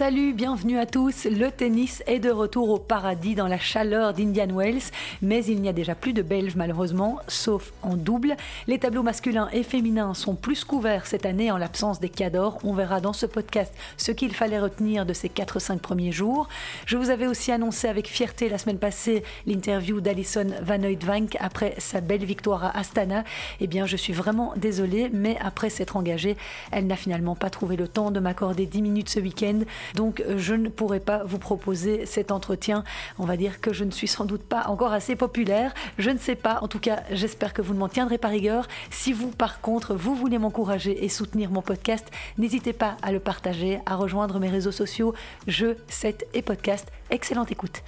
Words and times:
Salut, 0.00 0.32
bienvenue 0.32 0.78
à 0.78 0.86
tous. 0.86 1.26
Le 1.26 1.50
tennis 1.50 2.02
est 2.06 2.20
de 2.20 2.30
retour 2.30 2.70
au 2.70 2.78
paradis 2.78 3.34
dans 3.34 3.46
la 3.46 3.58
chaleur 3.58 4.14
d'Indian 4.14 4.46
Wells, 4.46 4.80
mais 5.20 5.44
il 5.44 5.60
n'y 5.60 5.68
a 5.68 5.74
déjà 5.74 5.94
plus 5.94 6.14
de 6.14 6.22
Belges 6.22 6.56
malheureusement, 6.56 7.18
sauf 7.28 7.74
en 7.82 7.96
double. 7.96 8.34
Les 8.66 8.78
tableaux 8.78 9.02
masculins 9.02 9.50
et 9.52 9.62
féminins 9.62 10.14
sont 10.14 10.36
plus 10.36 10.64
couverts 10.64 11.04
cette 11.04 11.26
année 11.26 11.50
en 11.50 11.58
l'absence 11.58 12.00
des 12.00 12.08
cadors. 12.08 12.56
On 12.64 12.72
verra 12.72 13.02
dans 13.02 13.12
ce 13.12 13.26
podcast 13.26 13.74
ce 13.98 14.10
qu'il 14.10 14.34
fallait 14.34 14.58
retenir 14.58 15.04
de 15.04 15.12
ces 15.12 15.28
4-5 15.28 15.80
premiers 15.80 16.12
jours. 16.12 16.48
Je 16.86 16.96
vous 16.96 17.10
avais 17.10 17.26
aussi 17.26 17.52
annoncé 17.52 17.86
avec 17.86 18.08
fierté 18.08 18.48
la 18.48 18.56
semaine 18.56 18.78
passée 18.78 19.22
l'interview 19.46 20.00
d'Alison 20.00 20.46
Van 20.62 20.82
Oudvank 20.82 21.36
après 21.40 21.74
sa 21.76 22.00
belle 22.00 22.24
victoire 22.24 22.64
à 22.64 22.78
Astana. 22.78 23.22
Eh 23.60 23.66
bien, 23.66 23.84
je 23.84 23.98
suis 23.98 24.14
vraiment 24.14 24.54
désolée, 24.56 25.10
mais 25.12 25.36
après 25.42 25.68
s'être 25.68 25.98
engagée, 25.98 26.38
elle 26.72 26.86
n'a 26.86 26.96
finalement 26.96 27.36
pas 27.36 27.50
trouvé 27.50 27.76
le 27.76 27.86
temps 27.86 28.10
de 28.10 28.18
m'accorder 28.18 28.64
10 28.64 28.80
minutes 28.80 29.10
ce 29.10 29.20
week-end. 29.20 29.60
Donc 29.94 30.20
euh, 30.20 30.38
je 30.38 30.54
ne 30.54 30.68
pourrai 30.68 31.00
pas 31.00 31.22
vous 31.24 31.38
proposer 31.38 32.06
cet 32.06 32.32
entretien. 32.32 32.84
On 33.18 33.24
va 33.24 33.36
dire 33.36 33.60
que 33.60 33.72
je 33.72 33.84
ne 33.84 33.90
suis 33.90 34.08
sans 34.08 34.24
doute 34.24 34.42
pas 34.42 34.64
encore 34.66 34.92
assez 34.92 35.16
populaire. 35.16 35.74
Je 35.98 36.10
ne 36.10 36.18
sais 36.18 36.34
pas. 36.34 36.58
En 36.62 36.68
tout 36.68 36.78
cas, 36.78 37.02
j'espère 37.10 37.52
que 37.52 37.62
vous 37.62 37.74
ne 37.74 37.78
m'en 37.78 37.88
tiendrez 37.88 38.18
pas 38.18 38.28
rigueur. 38.28 38.66
Si 38.90 39.12
vous, 39.12 39.30
par 39.30 39.60
contre, 39.60 39.94
vous 39.94 40.14
voulez 40.14 40.38
m'encourager 40.38 41.04
et 41.04 41.08
soutenir 41.08 41.50
mon 41.50 41.62
podcast, 41.62 42.06
n'hésitez 42.38 42.72
pas 42.72 42.96
à 43.02 43.12
le 43.12 43.20
partager, 43.20 43.80
à 43.86 43.96
rejoindre 43.96 44.38
mes 44.40 44.48
réseaux 44.48 44.72
sociaux, 44.72 45.14
je, 45.46 45.76
7 45.88 46.26
et 46.34 46.42
podcast. 46.42 46.88
Excellente 47.10 47.50
écoute. 47.50 47.82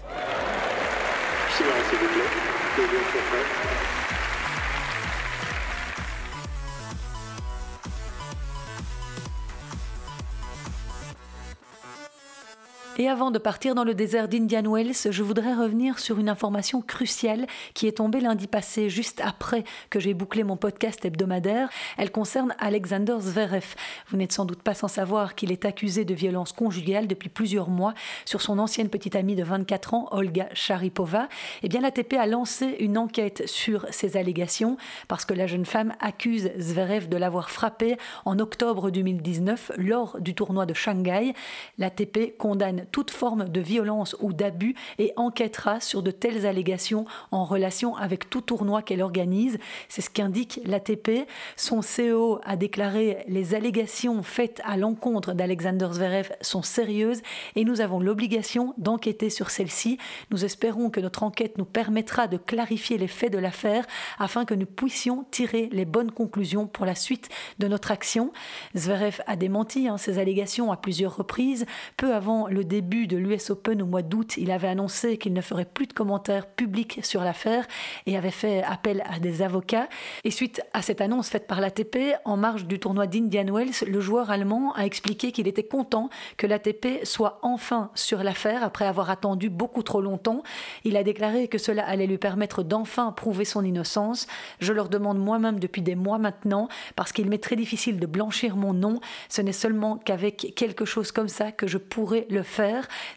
Et 12.99 13.09
avant 13.09 13.31
de 13.31 13.39
partir 13.39 13.75
dans 13.75 13.85
le 13.85 13.95
désert 13.95 14.29
d'Indian 14.29 14.71
Wells, 14.71 15.11
je 15.11 15.23
voudrais 15.23 15.55
revenir 15.55 15.99
sur 15.99 16.19
une 16.19 16.29
information 16.29 16.83
cruciale 16.83 17.47
qui 17.73 17.87
est 17.87 17.97
tombée 17.97 18.21
lundi 18.21 18.47
passé, 18.47 18.91
juste 18.91 19.23
après 19.25 19.65
que 19.89 19.99
j'ai 19.99 20.13
bouclé 20.13 20.45
mon 20.45 20.59
podcast 20.59 21.03
hebdomadaire. 21.03 21.71
Elle 21.97 22.13
concerne 22.13 22.55
Alexander 22.59 23.17
Zverev. 23.19 23.75
Vous 24.09 24.19
n'êtes 24.19 24.33
sans 24.33 24.45
doute 24.45 24.63
pas 24.63 24.75
sans 24.75 24.89
savoir 24.89 25.35
qu'il 25.35 25.53
est 25.53 25.65
accusé 25.65 26.05
de 26.05 26.13
violence 26.13 26.53
conjugale 26.53 27.07
depuis 27.07 27.31
plusieurs 27.31 27.71
mois 27.71 27.95
sur 28.27 28.43
son 28.43 28.59
ancienne 28.59 28.91
petite 28.91 29.17
amie 29.17 29.37
de 29.37 29.43
24 29.43 29.95
ans, 29.95 30.09
Olga 30.11 30.51
Sharipova. 30.53 31.31
Eh 31.63 31.71
bien, 31.71 31.81
l'ATP 31.81 32.13
a 32.21 32.27
lancé 32.27 32.77
une 32.79 32.99
enquête 32.99 33.45
sur 33.47 33.87
ces 33.91 34.19
allégations 34.19 34.77
parce 35.09 35.25
que 35.25 35.33
la 35.33 35.47
jeune 35.47 35.67
femme 35.67 35.95
accuse 35.99 36.51
Zverev 36.59 37.09
de 37.09 37.17
l'avoir 37.17 37.51
frappé 37.51 37.97
en 38.27 38.39
octobre 38.39 38.91
2019 38.91 39.73
lors 39.79 40.21
du 40.21 40.35
tournoi 40.35 40.67
de 40.67 40.75
Shanghai. 40.75 41.33
L'ATP 41.79 42.37
condamne 42.37 42.82
toute 42.91 43.11
forme 43.11 43.49
de 43.49 43.61
violence 43.61 44.17
ou 44.21 44.33
d'abus 44.33 44.75
et 44.99 45.13
enquêtera 45.17 45.81
sur 45.81 46.03
de 46.03 46.11
telles 46.11 46.47
allégations 46.47 47.05
en 47.31 47.45
relation 47.45 47.97
avec 47.97 48.29
tout 48.31 48.41
tournoi 48.41 48.83
qu'elle 48.83 49.03
organise. 49.03 49.59
C'est 49.89 50.03
ce 50.03 50.11
qu'indique 50.11 50.61
l'ATP. 50.65 51.27
Son 51.57 51.81
CEO 51.81 52.41
a 52.45 52.57
déclaré 52.57 53.25
les 53.29 53.55
allégations 53.55 54.23
faites 54.23 54.61
à 54.65 54.77
l'encontre 54.77 55.33
d'Alexander 55.33 55.89
Zverev 55.93 56.33
sont 56.41 56.63
sérieuses 56.63 57.23
et 57.57 57.65
nous 57.65 57.81
avons 57.81 58.01
l'obligation 58.01 58.75
d'enquêter 58.79 59.31
sur 59.31 59.51
celles-ci. 59.51 59.99
Nous 60.31 60.45
espérons 60.45 60.91
que 60.91 61.01
notre 61.01 61.23
enquête 61.23 61.59
nous 61.59 61.65
permettra 61.65 62.27
de 62.27 62.37
clarifier 62.37 62.99
les 62.99 63.09
faits 63.09 63.33
de 63.33 63.39
l'affaire 63.39 63.87
afin 64.19 64.45
que 64.45 64.55
nous 64.55 64.67
puissions 64.67 65.25
tirer 65.31 65.69
les 65.73 65.85
bonnes 65.85 66.11
conclusions 66.11 66.67
pour 66.67 66.87
la 66.87 66.95
suite 66.95 67.29
de 67.59 67.69
notre 67.69 67.91
action. 67.91 68.33
Zverev 68.77 69.21
a 69.27 69.37
démenti 69.37 69.89
hein, 69.89 69.99
ces 69.99 70.19
allégations 70.19 70.73
à 70.73 70.77
plusieurs 70.77 71.17
reprises. 71.17 71.67
Peu 71.97 72.15
avant 72.15 72.47
le 72.49 72.65
début 72.73 73.07
de 73.07 73.19
l'US 73.19 73.51
Open 73.51 73.83
au 73.83 73.87
mois 73.87 74.01
d'août, 74.01 74.39
il 74.39 74.51
avait 74.51 74.69
annoncé 74.69 75.19
qu'il 75.19 75.35
ne 75.35 75.43
ferait 75.43 75.67
plus 75.67 75.87
de 75.87 75.93
commentaires 75.93 76.47
publics 76.47 77.01
sur 77.03 77.23
l'affaire 77.23 77.67
et 78.07 78.17
avait 78.17 78.31
fait 78.31 78.63
appel 78.63 79.03
à 79.11 79.19
des 79.19 79.43
avocats. 79.43 79.91
Et 80.25 80.31
suite 80.31 80.63
à 80.73 80.81
cette 80.81 81.03
annonce 81.03 81.29
faite 81.29 81.47
par 81.47 81.61
l'ATP, 81.61 82.15
en 82.25 82.39
marge 82.39 82.65
du 82.65 82.79
tournoi 82.79 83.07
d'Indian 83.07 83.45
Wells, 83.53 83.87
le 83.87 84.01
joueur 84.01 84.31
allemand 84.31 84.73
a 84.75 84.87
expliqué 84.87 85.33
qu'il 85.33 85.49
était 85.49 85.65
content 85.65 86.09
que 86.39 86.47
l'ATP 86.47 87.05
soit 87.05 87.41
enfin 87.43 87.91
sur 87.95 88.23
l'affaire 88.23 88.65
après 88.65 88.87
avoir 88.87 89.11
attendu 89.11 89.51
beaucoup 89.51 89.83
trop 89.83 90.01
longtemps. 90.01 90.43
Il 90.85 90.97
a 90.97 91.03
déclaré 91.03 91.49
que 91.49 91.59
cela 91.59 91.87
allait 91.87 92.07
lui 92.07 92.17
permettre 92.17 92.63
d'enfin 92.63 93.13
prouver 93.13 93.45
son 93.45 93.67
innocence. 93.67 94.27
Je 94.61 94.73
leur 94.73 94.89
demande 94.89 95.19
moi-même 95.19 95.61
depuis 95.61 95.83
des 95.83 95.95
mois 95.95 96.17
maintenant 96.17 96.69
parce 96.97 97.13
qu'il 97.13 97.29
m'est 97.29 97.37
très 97.37 97.57
difficile 97.57 98.01
de 98.01 98.07
blanchir 98.07 98.57
mon 98.57 98.73
nom. 98.73 98.99
Ce 99.29 99.43
n'est 99.43 99.53
seulement 99.53 99.99
qu'avec 99.99 100.55
quelque 100.57 100.87
chose 100.87 101.13
comme 101.13 101.29
ça 101.29 101.53
que 101.53 101.67
je 101.67 101.77
pourrais 101.77 102.27
le 102.31 102.43
faire 102.43 102.62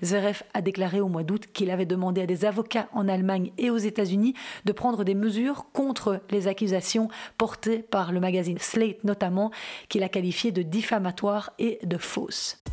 Zverev 0.03 0.43
a 0.53 0.61
déclaré 0.61 0.99
au 0.99 1.07
mois 1.07 1.23
d'août 1.23 1.45
qu'il 1.53 1.71
avait 1.71 1.85
demandé 1.85 2.21
à 2.21 2.25
des 2.25 2.45
avocats 2.45 2.87
en 2.93 3.07
Allemagne 3.07 3.51
et 3.57 3.69
aux 3.69 3.77
États-Unis 3.77 4.33
de 4.65 4.71
prendre 4.71 5.03
des 5.03 5.15
mesures 5.15 5.65
contre 5.73 6.21
les 6.29 6.47
accusations 6.47 7.09
portées 7.37 7.79
par 7.79 8.11
le 8.11 8.19
magazine 8.19 8.57
Slate 8.59 9.03
notamment, 9.03 9.51
qu'il 9.89 10.03
a 10.03 10.09
qualifié 10.09 10.51
de 10.51 10.61
diffamatoires 10.61 11.51
et 11.59 11.79
de 11.83 11.97
fausses. 11.97 12.63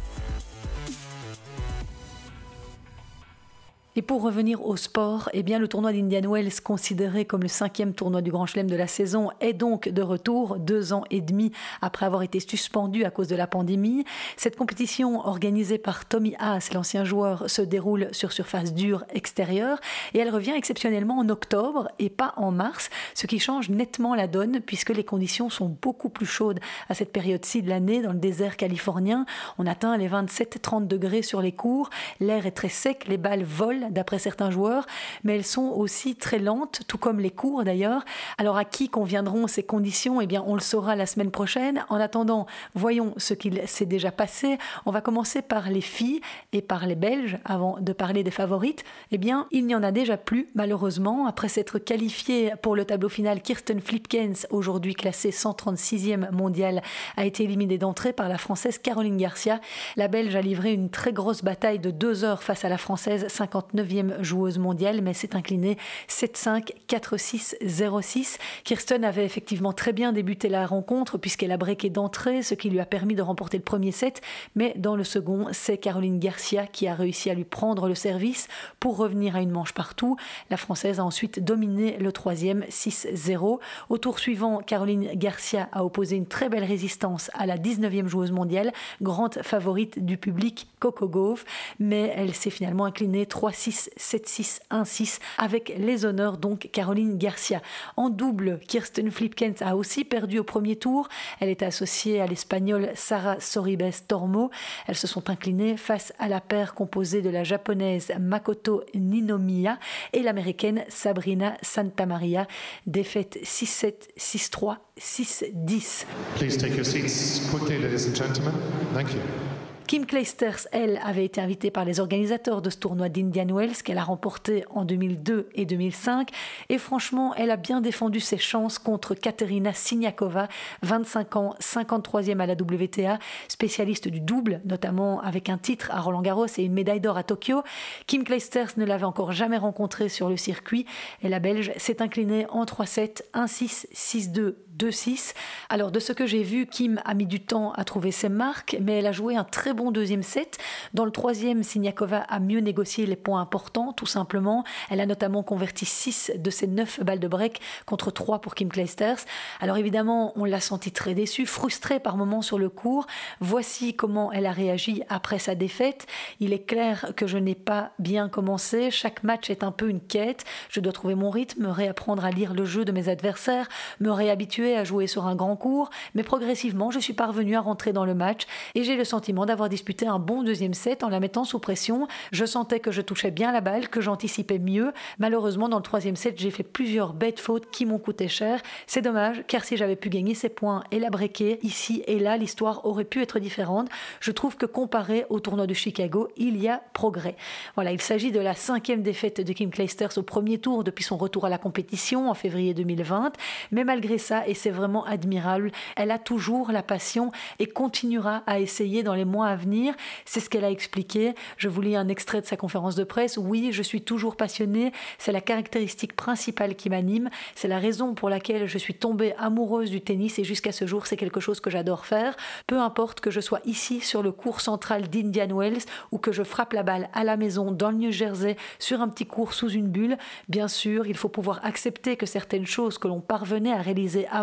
Et 3.95 4.01
pour 4.01 4.23
revenir 4.23 4.65
au 4.65 4.79
sport, 4.79 5.29
eh 5.35 5.43
bien 5.43 5.59
le 5.59 5.69
tournoi 5.69 5.93
d'Indian 5.93 6.23
Wells, 6.23 6.63
considéré 6.65 7.27
comme 7.27 7.43
le 7.43 7.49
cinquième 7.49 7.93
tournoi 7.93 8.23
du 8.23 8.31
Grand 8.31 8.47
Chelem 8.47 8.71
de 8.71 8.75
la 8.75 8.87
saison, 8.87 9.29
est 9.43 9.53
donc 9.53 9.87
de 9.87 10.01
retour 10.01 10.57
deux 10.57 10.95
ans 10.95 11.05
et 11.11 11.21
demi 11.21 11.53
après 11.83 12.07
avoir 12.07 12.23
été 12.23 12.41
suspendu 12.41 13.05
à 13.05 13.11
cause 13.11 13.29
de 13.29 13.37
la 13.37 13.47
pandémie. 13.47 14.07
Cette 14.39 14.57
compétition 14.57 15.21
organisée 15.27 15.77
par 15.77 16.07
Tommy 16.07 16.35
Haas, 16.39 16.71
l'ancien 16.73 17.05
joueur, 17.05 17.51
se 17.51 17.61
déroule 17.61 18.09
sur 18.13 18.33
surface 18.33 18.73
dure 18.73 19.05
extérieure 19.13 19.79
et 20.15 20.21
elle 20.21 20.31
revient 20.31 20.55
exceptionnellement 20.57 21.19
en 21.19 21.29
octobre 21.29 21.89
et 21.99 22.09
pas 22.09 22.33
en 22.39 22.51
mars, 22.51 22.89
ce 23.13 23.27
qui 23.27 23.41
change 23.41 23.69
nettement 23.69 24.15
la 24.15 24.27
donne 24.27 24.61
puisque 24.61 24.89
les 24.89 25.05
conditions 25.05 25.51
sont 25.51 25.69
beaucoup 25.83 26.09
plus 26.09 26.25
chaudes 26.25 26.61
à 26.89 26.95
cette 26.95 27.13
période-ci 27.13 27.61
de 27.61 27.69
l'année 27.69 28.01
dans 28.01 28.13
le 28.13 28.19
désert 28.19 28.57
californien. 28.57 29.27
On 29.59 29.67
atteint 29.67 29.99
les 29.99 30.09
27-30 30.09 30.87
degrés 30.87 31.21
sur 31.21 31.43
les 31.43 31.53
cours, 31.53 31.91
l'air 32.21 32.47
est 32.47 32.53
très 32.53 32.71
sec, 32.71 33.07
les 33.07 33.19
balles 33.19 33.45
volent 33.45 33.82
d'après 33.91 34.19
certains 34.19 34.51
joueurs, 34.51 34.87
mais 35.25 35.37
elles 35.37 35.45
sont 35.45 35.69
aussi 35.69 36.17
très 36.17 36.39
lentes, 36.39 36.83
tout 36.87 36.99
comme 36.99 37.21
les 37.21 37.31
cours 37.31 37.65
d'ailleurs. 37.65 38.05
Alors 38.39 38.57
à 38.57 38.65
qui 38.65 38.89
conviendront 38.89 39.47
ces 39.47 39.63
conditions? 39.63 40.21
Eh 40.21 40.27
bien, 40.27 40.45
on 40.47 40.55
le 40.55 40.61
saura 40.61 40.97
la 40.97 41.07
semaine 41.07 41.31
prochaine. 41.31 41.85
En 41.89 41.97
attendant, 41.97 42.47
voyons 42.75 43.15
ce 43.17 43.35
qu'il 43.35 43.61
s'est 43.67 43.87
déjà 43.87 44.13
passé. 44.13 44.59
On 44.87 44.91
va 44.91 45.01
commencer 45.01 45.43
par 45.43 45.71
les 45.71 45.81
filles 45.81 46.21
et 46.53 46.63
par 46.63 46.87
les 46.87 46.95
Belges 46.95 47.39
avant 47.45 47.79
de 47.81 47.93
parler 47.93 48.23
des 48.23 48.31
favorites. 48.31 48.85
Eh 49.11 49.19
bien, 49.19 49.47
il 49.51 49.67
n'y 49.67 49.75
en 49.75 49.83
a 49.83 49.93
déjà 49.93 50.17
plus, 50.17 50.49
malheureusement. 50.55 51.27
Après 51.27 51.49
s'être 51.49 51.79
qualifiée 51.79 52.53
pour 52.63 52.77
le 52.77 52.85
tableau 52.85 53.09
final, 53.09 53.43
Kirsten 53.43 53.81
Flipkens, 53.81 54.47
aujourd'hui 54.51 54.95
classée 54.95 55.31
136e 55.31 56.31
mondiale, 56.33 56.83
a 57.17 57.25
été 57.25 57.45
éliminée 57.45 57.79
d'entrée 57.79 58.13
par 58.13 58.29
la 58.29 58.39
Française 58.39 58.79
Caroline 58.79 59.17
Garcia. 59.17 59.61
La 59.97 60.09
Belge 60.09 60.37
a 60.37 60.41
livré 60.41 60.73
une 60.73 60.91
très 60.91 61.13
grosse 61.13 61.43
bataille 61.43 61.79
de 61.79 61.91
deux 61.91 62.25
heures 62.25 62.43
face 62.43 62.65
à 62.65 62.69
la 62.69 62.79
Française 62.79 63.27
59 63.29 63.72
9e 63.75 64.23
joueuse 64.23 64.59
mondiale, 64.59 65.01
mais 65.03 65.15
s'est 65.15 65.37
inclinée 65.37 65.77
7-5, 66.09 66.73
4-6, 66.89 67.57
0-6. 67.65 68.39
Kirsten 68.65 69.05
avait 69.05 69.25
effectivement 69.25 69.73
très 69.73 69.93
bien 69.93 70.13
débuté 70.13 70.49
la 70.49 70.67
rencontre 70.67 71.19
puisqu'elle 71.19 71.53
a 71.53 71.57
breaké 71.57 71.91
d'entrée, 71.91 72.43
ce 72.43 72.55
qui 72.55 72.71
lui 72.71 72.81
a 72.81 72.87
permis 72.87 73.15
de 73.15 73.23
remporter 73.23 73.57
le 73.57 73.63
premier 73.63 73.93
set, 73.93 74.21
mais 74.55 74.75
dans 74.77 74.97
le 74.97 75.05
second, 75.05 75.49
c'est 75.53 75.79
Caroline 75.79 76.19
Garcia 76.19 76.67
qui 76.67 76.87
a 76.87 76.95
réussi 76.95 77.31
à 77.31 77.35
lui 77.35 77.45
prendre 77.45 77.89
le 77.89 77.95
service 77.95 78.49
pour 78.81 78.97
revenir 78.97 79.37
à 79.37 79.41
une 79.41 79.51
manche 79.51 79.73
partout. 79.73 80.17
La 80.51 80.57
Française 80.57 81.01
a 81.01 81.05
ensuite 81.05 81.43
dominé 81.43 81.97
le 81.99 82.13
troisième 82.13 82.65
6-0. 82.65 83.59
Au 83.89 83.99
tour 83.99 84.19
suivant, 84.19 84.59
Caroline 84.59 85.11
Garcia 85.15 85.69
a 85.73 85.85
opposé 85.85 86.17
une 86.17 86.27
très 86.27 86.49
belle 86.49 86.65
résistance 86.65 87.31
à 87.35 87.47
la 87.47 87.57
19e 87.57 88.07
joueuse 88.07 88.33
mondiale, 88.33 88.73
grande 89.01 89.39
favorite 89.43 90.05
du 90.05 90.17
public 90.17 90.69
Coco 90.81 91.09
Gauff, 91.09 91.45
mais 91.79 92.13
elle 92.17 92.35
s'est 92.35 92.51
finalement 92.51 92.85
inclinée 92.85 93.27
3 93.27 93.53
6, 93.63 93.91
7-6, 93.97 94.61
1-6, 94.73 95.19
avec 95.39 95.73
les 95.79 96.05
honneurs 96.05 96.37
donc 96.37 96.69
Caroline 96.73 97.17
Garcia. 97.17 97.63
En 97.97 98.11
double, 98.11 98.59
Kirsten 98.67 99.11
Flipkens 99.11 99.63
a 99.63 99.77
aussi 99.77 100.05
perdu 100.05 100.41
au 100.41 100.45
premier 100.45 100.75
tour. 100.75 101.09
Elle 101.39 101.49
est 101.49 101.63
associée 101.63 102.21
à 102.21 102.27
l'espagnole 102.27 102.91
Sara 102.95 103.39
Soribes 103.39 103.83
Tormo. 104.09 104.51
Elles 104.89 104.97
se 104.97 105.07
sont 105.07 105.31
inclinées 105.31 105.77
face 105.77 106.13
à 106.19 106.27
la 106.27 106.41
paire 106.41 106.75
composée 106.75 107.23
de 107.23 107.31
la 107.31 107.45
japonaise 107.45 108.13
Makoto 108.19 108.83
Ninomiya 108.95 109.79
et 110.13 110.23
l'américaine 110.23 110.85
Sabrina 110.89 111.57
Santamaria. 111.63 112.49
Défaite 112.87 113.39
6-7, 113.45 113.95
6-3, 114.19 114.77
6-10. 114.99 116.05
Please 116.37 116.57
take 116.57 116.75
your 116.75 116.85
seats 116.85 117.41
quickly, 117.51 117.79
ladies 117.79 118.09
and 118.09 118.17
gentlemen. 118.17 118.55
Thank 118.93 119.13
you. 119.13 119.52
Kim 119.93 120.07
Clijsters, 120.07 120.69
elle, 120.73 120.99
avait 121.05 121.27
été 121.27 121.39
invitée 121.39 121.71
par 121.71 121.85
les 121.85 122.01
organisateurs 122.01 122.63
de 122.63 122.71
ce 122.71 122.79
tournoi 122.79 123.11
d'Indian 123.11 123.55
Wells 123.55 123.83
qu'elle 123.85 123.99
a 123.99 124.05
remporté 124.05 124.65
en 124.71 124.87
2002 124.87 125.51
et 125.55 125.67
2005. 125.67 126.31
Et 126.71 126.79
franchement, 126.79 127.35
elle 127.35 127.51
a 127.51 127.59
bien 127.59 127.83
défendu 127.83 128.19
ses 128.19 128.39
chances 128.39 128.79
contre 128.79 129.15
Katerina 129.15 129.75
Siniakova, 129.75 130.49
25 130.81 131.37
ans, 131.37 131.55
53e 131.61 132.41
à 132.41 132.47
la 132.47 132.55
WTA, 132.55 133.19
spécialiste 133.49 134.09
du 134.09 134.21
double, 134.21 134.63
notamment 134.65 135.21
avec 135.21 135.51
un 135.51 135.59
titre 135.59 135.91
à 135.91 136.01
Roland 136.01 136.23
Garros 136.23 136.47
et 136.47 136.63
une 136.65 136.73
médaille 136.73 137.03
d'or 137.03 137.19
à 137.19 137.23
Tokyo. 137.23 137.63
Kim 138.07 138.25
Clijsters 138.25 138.79
ne 138.79 138.87
l'avait 138.87 139.05
encore 139.05 139.33
jamais 139.33 139.59
rencontrée 139.59 140.09
sur 140.09 140.31
le 140.31 140.39
circuit 140.39 140.87
et 141.21 141.29
la 141.29 141.39
Belge 141.39 141.71
s'est 141.77 142.01
inclinée 142.01 142.47
en 142.49 142.65
3-7, 142.65 143.25
1-6, 143.35 143.89
6-2, 143.93 144.55
2-6. 144.83 145.35
Alors 145.69 145.91
de 145.91 146.01
ce 146.01 146.13
que 146.13 146.27
j'ai 146.27 146.43
vu, 146.43 146.67
Kim 146.67 147.01
a 147.05 147.15
mis 147.15 147.27
du 147.27 147.41
temps 147.41 147.73
à 147.73 147.85
trouver 147.85 148.11
ses 148.11 148.29
marques, 148.29 148.77
mais 148.81 148.99
elle 148.99 149.07
a 149.07 149.13
joué 149.13 149.37
un 149.37 149.45
très 149.45 149.73
bon 149.75 149.91
deuxième 149.91 150.23
set. 150.23 150.59
Dans 150.95 151.05
le 151.05 151.11
troisième, 151.11 151.63
Siniakova 151.63 152.19
a 152.19 152.41
mieux 152.41 152.61
négocié 152.61 153.07
les 153.07 153.17
points 153.17 153.41
importants, 153.41 153.93
tout 153.93 154.07
simplement. 154.07 154.65
Elle 154.91 155.01
a 155.01 155.07
notamment 155.07 155.43
converti 155.43 155.85
6 155.85 156.33
de 156.37 156.51
ses 156.51 156.67
9 156.67 157.05
balles 157.05 157.21
de 157.21 157.29
break 157.29 157.61
contre 157.87 158.11
3 158.11 158.41
pour 158.41 158.55
Kim 158.55 158.69
Clijsters. 158.69 159.19
Alors 159.61 159.77
évidemment, 159.77 160.33
on 160.37 160.45
l'a 160.45 160.61
senti 160.61 160.91
très 160.91 161.15
déçue, 161.15 161.47
frustrée 161.47 162.01
par 162.01 162.17
moments 162.17 162.43
sur 162.43 162.59
le 162.59 162.69
cours. 162.69 163.07
Voici 163.41 163.95
comment 163.95 164.33
elle 164.33 164.47
a 164.47 164.53
réagi 164.53 165.03
après 165.09 165.39
sa 165.39 165.55
défaite. 165.55 166.07
Il 166.41 166.53
est 166.53 166.65
clair 166.65 167.13
que 167.17 167.27
je 167.27 167.39
n'ai 167.39 167.55
pas 167.55 167.93
bien 167.99 168.29
commencé. 168.29 168.91
Chaque 168.91 169.23
match 169.23 169.51
est 169.51 169.63
un 169.63 169.73
peu 169.73 169.89
une 169.89 170.01
quête. 170.01 170.45
Je 170.69 170.81
dois 170.81 170.93
trouver 170.93 171.15
mon 171.15 171.31
rythme, 171.31 171.67
réapprendre 171.67 172.25
à 172.25 172.31
lire 172.31 172.55
le 172.55 172.65
jeu 172.65 172.85
de 172.85 172.93
mes 172.93 173.09
adversaires, 173.09 173.69
me 174.01 174.11
réhabituer 174.11 174.72
à 174.77 174.85
jouer 174.85 175.07
sur 175.07 175.27
un 175.27 175.35
grand 175.35 175.57
cours, 175.57 175.91
mais 176.15 176.23
progressivement, 176.23 176.91
je 176.91 176.99
suis 176.99 177.13
parvenu 177.13 177.57
à 177.57 177.61
rentrer 177.61 177.93
dans 177.93 178.05
le 178.05 178.15
match 178.15 178.47
et 178.75 178.85
j'ai 178.85 178.97
le 178.97 179.05
sentiment 179.05 179.47
d'avoir 179.47 179.69
disputé 179.69 180.07
un 180.07 180.19
bon 180.19 180.43
deuxième 180.43 180.75
set 180.75 181.03
en 181.03 181.09
la 181.09 181.21
mettant 181.21 181.45
sous 181.45 181.59
pression. 181.59 182.09
Je 182.33 182.45
sentais 182.45 182.81
que 182.81 182.91
je 182.91 183.01
touchais 183.01 183.31
bien 183.31 183.53
la 183.53 183.61
balle, 183.61 183.89
que 183.89 184.01
j'anticipais 184.01 184.59
mieux. 184.59 184.93
Malheureusement, 185.19 185.69
dans 185.69 185.79
le 185.79 185.83
troisième 185.83 186.17
set, 186.17 186.39
j'ai 186.39 186.51
fait 186.51 186.63
plusieurs 186.63 187.13
bêtes 187.13 187.41
fautes 187.41 187.71
qui 187.71 187.87
m'ont 187.87 187.99
coûté 187.99 188.29
cher. 188.29 188.61
C'est 188.87 189.03
dommage, 189.03 189.45
car 189.47 189.65
si 189.65 189.77
j'avais 189.77 189.97
pu 189.97 190.09
gagner 190.09 190.35
ces 190.35 190.49
points 190.49 190.85
et 190.91 190.99
la 190.99 191.11
breaker, 191.11 191.59
ici 191.63 192.03
et 192.07 192.19
là, 192.19 192.37
l'histoire 192.37 192.85
aurait 192.85 193.05
pu 193.05 193.23
être 193.23 193.39
différente. 193.39 193.89
Je 194.21 194.31
trouve 194.31 194.57
que 194.57 194.67
comparé 194.67 195.27
au 195.29 195.41
tournoi 195.41 195.67
de 195.67 195.75
Chicago, 195.75 196.29
il 196.37 196.57
y 196.61 196.69
a 196.69 196.83
progrès. 196.93 197.37
Voilà, 197.75 197.93
il 197.93 198.01
s'agit 198.01 198.33
de 198.33 198.41
la 198.41 198.55
cinquième 198.55 199.03
défaite 199.03 199.41
de 199.41 199.53
Kim 199.53 199.71
Clijsters 199.71 200.17
au 200.17 200.23
premier 200.23 200.59
tour 200.59 200.85
depuis 200.85 201.05
son 201.05 201.17
retour 201.17 201.47
à 201.47 201.49
la 201.49 201.59
compétition 201.59 202.31
en 202.31 202.35
février 202.35 202.75
2020. 202.75 203.33
Mais 203.71 203.85
malgré 203.85 204.19
ça, 204.19 204.47
et 204.53 204.55
c'est 204.55 204.69
vraiment 204.69 205.07
admirable. 205.07 205.73
Elle 205.97 206.11
a 206.11 206.19
toujours 206.19 206.73
la 206.73 206.83
passion 206.83 207.33
et 207.59 207.67
continuera 207.67 208.43
à 208.47 208.61
essayer 208.61 209.03
dans 209.03 209.15
les 209.15 209.25
mois 209.25 209.47
à 209.47 209.57
venir. 209.57 209.95
C'est 210.27 210.41
ce 210.41 210.51
qu'elle 210.51 210.67
a 210.67 210.71
expliqué. 210.71 211.35
Je 211.57 211.71
vous 211.71 211.81
lis 211.81 211.97
un 211.97 212.09
extrait 212.09 212.43
de 212.43 212.47
sa 212.47 212.59
conférence 212.59 212.95
de 212.95 213.05
presse. 213.05 213.39
Oui, 213.39 213.71
je 213.73 213.83
suis 213.83 214.03
toujours 214.03 214.37
passionnée. 214.37 214.93
C'est 215.17 215.33
la 215.33 215.41
caractéristique 215.41 216.15
principale 216.15 216.77
qui 216.77 216.91
m'anime. 216.91 217.31
C'est 217.55 217.67
la 217.67 217.79
raison 217.79 218.13
pour 218.13 218.29
laquelle 218.29 218.67
je 218.67 218.77
suis 218.77 218.93
tombée 218.93 219.33
amoureuse 219.39 219.91
du 219.91 220.03
tennis 220.03 220.39
et 220.39 220.45
jusqu'à 220.45 220.73
ce 220.73 220.87
jour, 220.87 221.07
c'est 221.07 221.17
quelque 221.17 221.41
chose 221.41 221.61
que 221.61 221.71
j'adore 221.71 222.05
faire. 222.05 222.37
Peu 222.67 222.79
importe 222.79 223.21
que 223.21 223.31
je 223.31 223.41
sois 223.41 223.61
ici 223.65 224.03
sur 224.03 224.23
le 224.23 224.33
cours 224.33 224.61
central 224.61 225.09
d'Indian 225.09 225.57
Wells 225.57 225.87
ou 226.11 226.19
que 226.19 226.31
je 226.31 226.43
frappe 226.43 226.75
la 226.75 226.83
balle 226.83 227.09
à 227.15 227.25
la 227.25 227.39
maison 227.39 227.73
dans 227.73 227.91
le 227.91 227.97
New 227.97 228.13
Jersey 228.13 228.59
sur 228.79 229.01
un 229.01 229.09
petit 229.09 229.25
cours 229.25 229.55
sous 229.55 229.71
une 229.71 229.89
bulle. 229.89 230.19
Bien 230.51 230.69
sûr, 230.69 231.07
il 231.07 231.17
faut 231.17 231.31
pouvoir 231.31 231.65
accepter 231.65 232.19
que 232.19 232.27
certaines 232.27 232.67
choses 232.67 232.99
que 232.99 233.09
l'on 233.09 233.23
parvenait 233.23 233.73
à 233.73 233.81
réaliser 233.81 234.27
avant 234.29 234.42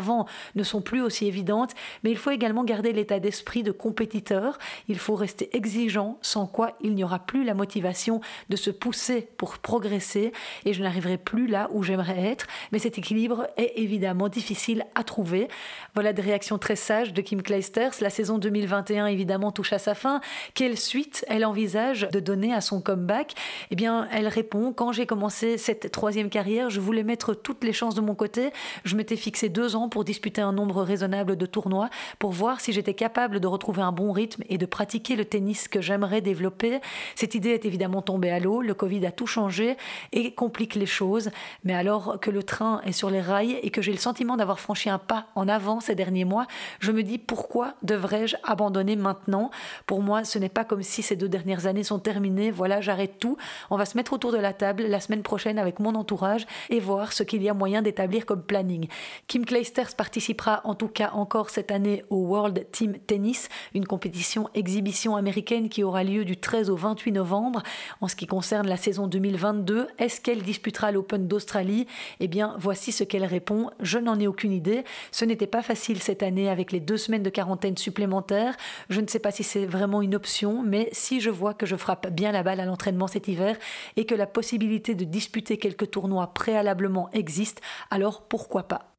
ne 0.56 0.64
sont 0.64 0.82
plus 0.82 1.02
aussi 1.02 1.28
évidentes, 1.28 1.74
mais 2.04 2.12
il 2.12 2.18
faut 2.18 2.32
également 2.32 2.64
garder 2.64 2.94
l'état 2.94 3.20
d'esprit 3.20 3.64
de 3.64 3.72
compétiteur. 3.72 4.58
Il 4.88 4.98
faut 4.98 5.16
rester 5.16 5.56
exigeant, 5.56 6.18
sans 6.22 6.48
quoi 6.48 6.78
il 6.82 6.96
n'y 6.96 7.04
aura 7.04 7.20
plus 7.20 7.44
la 7.44 7.54
motivation 7.54 8.22
de 8.50 8.56
se 8.56 8.70
pousser 8.70 9.28
pour 9.38 9.58
progresser 9.58 10.32
et 10.66 10.74
je 10.74 10.82
n'arriverai 10.82 11.18
plus 11.18 11.48
là 11.48 11.70
où 11.72 11.84
j'aimerais 11.84 12.26
être. 12.26 12.48
Mais 12.72 12.80
cet 12.80 12.98
équilibre 12.98 13.48
est 13.58 13.74
évidemment 13.76 14.30
difficile 14.30 14.86
à 14.96 15.04
trouver. 15.04 15.48
Voilà 15.94 16.14
des 16.14 16.22
réactions 16.22 16.58
très 16.58 16.76
sages 16.76 17.14
de 17.14 17.22
Kim 17.22 17.42
Clijsters. 17.42 17.92
La 18.02 18.10
saison 18.10 18.38
2021 18.38 19.08
évidemment 19.08 19.52
touche 19.52 19.74
à 19.74 19.80
sa 19.80 19.96
fin. 19.96 20.22
Quelle 20.54 20.78
suite 20.78 21.26
elle 21.28 21.46
envisage 21.46 22.08
de 22.12 22.20
donner 22.20 22.54
à 22.54 22.62
son 22.62 22.82
comeback? 22.82 23.34
Eh 23.72 23.76
bien, 23.76 24.08
elle 24.12 24.28
répond 24.28 24.74
quand 24.74 24.92
j'ai 24.92 25.06
commencé 25.06 25.58
cette 25.58 25.92
troisième 25.92 26.30
carrière, 26.30 26.70
je 26.70 26.80
voulais 26.80 27.04
mettre 27.04 27.34
toutes 27.34 27.64
les 27.64 27.74
chances 27.74 27.96
de 27.96 28.02
mon 28.02 28.16
côté. 28.16 28.52
Je 28.84 28.96
m'étais 28.96 29.16
fixé 29.16 29.50
deux 29.50 29.76
ans 29.76 29.89
pour 29.90 30.04
disputer 30.04 30.42
un 30.42 30.54
nombre 30.54 30.84
raisonnable 30.84 31.36
de 31.36 31.46
tournois, 31.46 31.90
pour 32.18 32.32
voir 32.32 32.62
si 32.62 32.72
j'étais 32.72 32.94
capable 32.94 33.40
de 33.40 33.48
retrouver 33.48 33.82
un 33.82 33.92
bon 33.92 34.12
rythme 34.12 34.44
et 34.50 34.58
de 34.58 34.66
pratiquer 34.66 35.16
le 35.16 35.26
tennis 35.26 35.68
que 35.68 35.82
j'aimerais 35.82 36.22
développer. 36.22 36.80
Cette 37.16 37.36
idée 37.36 37.50
est 37.50 37.66
évidemment 37.66 38.02
tombée 38.02 38.32
à 38.32 38.40
l'eau, 38.40 38.62
le 38.62 38.74
Covid 38.74 39.06
a 39.06 39.12
tout 39.12 39.28
changé 39.28 39.78
et 40.12 40.32
complique 40.34 40.76
les 40.76 40.86
choses, 40.86 41.32
mais 41.64 41.74
alors 41.74 42.20
que 42.20 42.32
le 42.32 42.44
train 42.44 42.82
est 42.86 42.92
sur 42.92 43.10
les 43.10 43.22
rails 43.22 43.60
et 43.62 43.70
que 43.70 43.82
j'ai 43.82 43.92
le 43.92 43.98
sentiment 43.98 44.38
d'avoir 44.38 44.60
franchi 44.60 44.90
un 44.90 45.00
pas 45.00 45.28
en 45.36 45.48
avant 45.48 45.80
ces 45.80 45.96
derniers 45.96 46.26
mois, 46.26 46.48
je 46.80 46.92
me 46.92 47.04
dis 47.04 47.18
pourquoi 47.18 47.74
devrais-je 47.84 48.36
abandonner 48.44 48.96
maintenant? 48.96 49.52
Pour 49.86 50.02
moi, 50.02 50.24
ce 50.24 50.40
n'est 50.40 50.50
pas 50.50 50.64
comme 50.64 50.84
si 50.84 51.02
ces 51.02 51.16
deux 51.16 51.30
dernières 51.30 51.66
années 51.66 51.84
sont 51.84 52.00
terminées, 52.00 52.52
voilà, 52.52 52.82
j'arrête 52.82 53.20
tout, 53.20 53.38
on 53.70 53.78
va 53.78 53.86
se 53.86 53.98
mettre 53.98 54.14
autour 54.14 54.32
de 54.32 54.38
la 54.38 54.54
table 54.54 54.84
la 54.84 55.00
semaine 55.00 55.24
prochaine 55.24 55.60
avec 55.60 55.80
mon 55.80 55.96
entourage 55.96 56.46
et 56.70 56.80
voir 56.80 57.14
ce 57.14 57.24
qu'il 57.24 57.44
y 57.44 57.50
a 57.50 57.54
moyen 57.54 57.82
d'établir 57.82 58.26
comme 58.26 58.44
planning. 58.44 58.88
Kim 59.28 59.46
Participera 59.80 60.60
en 60.66 60.76
tout 60.76 60.90
cas 60.90 61.12
encore 61.14 61.50
cette 61.50 61.72
année 61.72 62.04
au 62.10 62.18
World 62.18 62.68
Team 62.72 62.98
Tennis, 63.08 63.48
une 63.74 63.88
compétition 63.88 64.50
exhibition 64.54 65.16
américaine 65.16 65.70
qui 65.70 65.86
aura 65.86 66.04
lieu 66.04 66.26
du 66.26 66.36
13 66.36 66.70
au 66.70 66.76
28 66.76 67.14
novembre. 67.14 67.64
En 68.02 68.10
ce 68.10 68.18
qui 68.18 68.28
concerne 68.28 68.68
la 68.68 68.76
saison 68.76 69.08
2022, 69.08 69.88
est-ce 69.98 70.20
qu'elle 70.20 70.42
disputera 70.42 70.92
l'Open 70.92 71.30
d'Australie? 71.30 71.88
Eh 72.20 72.28
bien, 72.28 72.56
voici 72.60 72.92
ce 72.92 73.06
qu'elle 73.06 73.24
répond. 73.24 73.70
Je 73.80 74.00
n'en 74.00 74.20
ai 74.20 74.28
aucune 74.28 74.52
idée. 74.52 74.84
Ce 75.14 75.24
n'était 75.24 75.48
pas 75.48 75.62
facile 75.62 76.02
cette 76.02 76.24
année 76.24 76.50
avec 76.50 76.74
les 76.74 76.82
deux 76.82 76.98
semaines 76.98 77.24
de 77.24 77.30
quarantaine 77.30 77.78
supplémentaires. 77.78 78.58
Je 78.90 79.00
ne 79.00 79.08
sais 79.08 79.20
pas 79.20 79.32
si 79.32 79.44
c'est 79.44 79.66
vraiment 79.66 80.02
une 80.02 80.16
option, 80.16 80.62
mais 80.62 80.90
si 80.92 81.22
je 81.22 81.30
vois 81.30 81.54
que 81.54 81.66
je 81.66 81.78
frappe 81.78 82.10
bien 82.10 82.34
la 82.34 82.44
balle 82.44 82.60
à 82.60 82.66
l'entraînement 82.66 83.08
cet 83.08 83.30
hiver 83.30 83.56
et 83.96 84.06
que 84.06 84.16
la 84.16 84.28
possibilité 84.28 84.94
de 84.94 85.06
disputer 85.06 85.58
quelques 85.58 85.92
tournois 85.92 86.34
préalablement 86.34 87.10
existe, 87.14 87.62
alors 87.92 88.24
pourquoi 88.24 88.64
pas? 88.64 88.99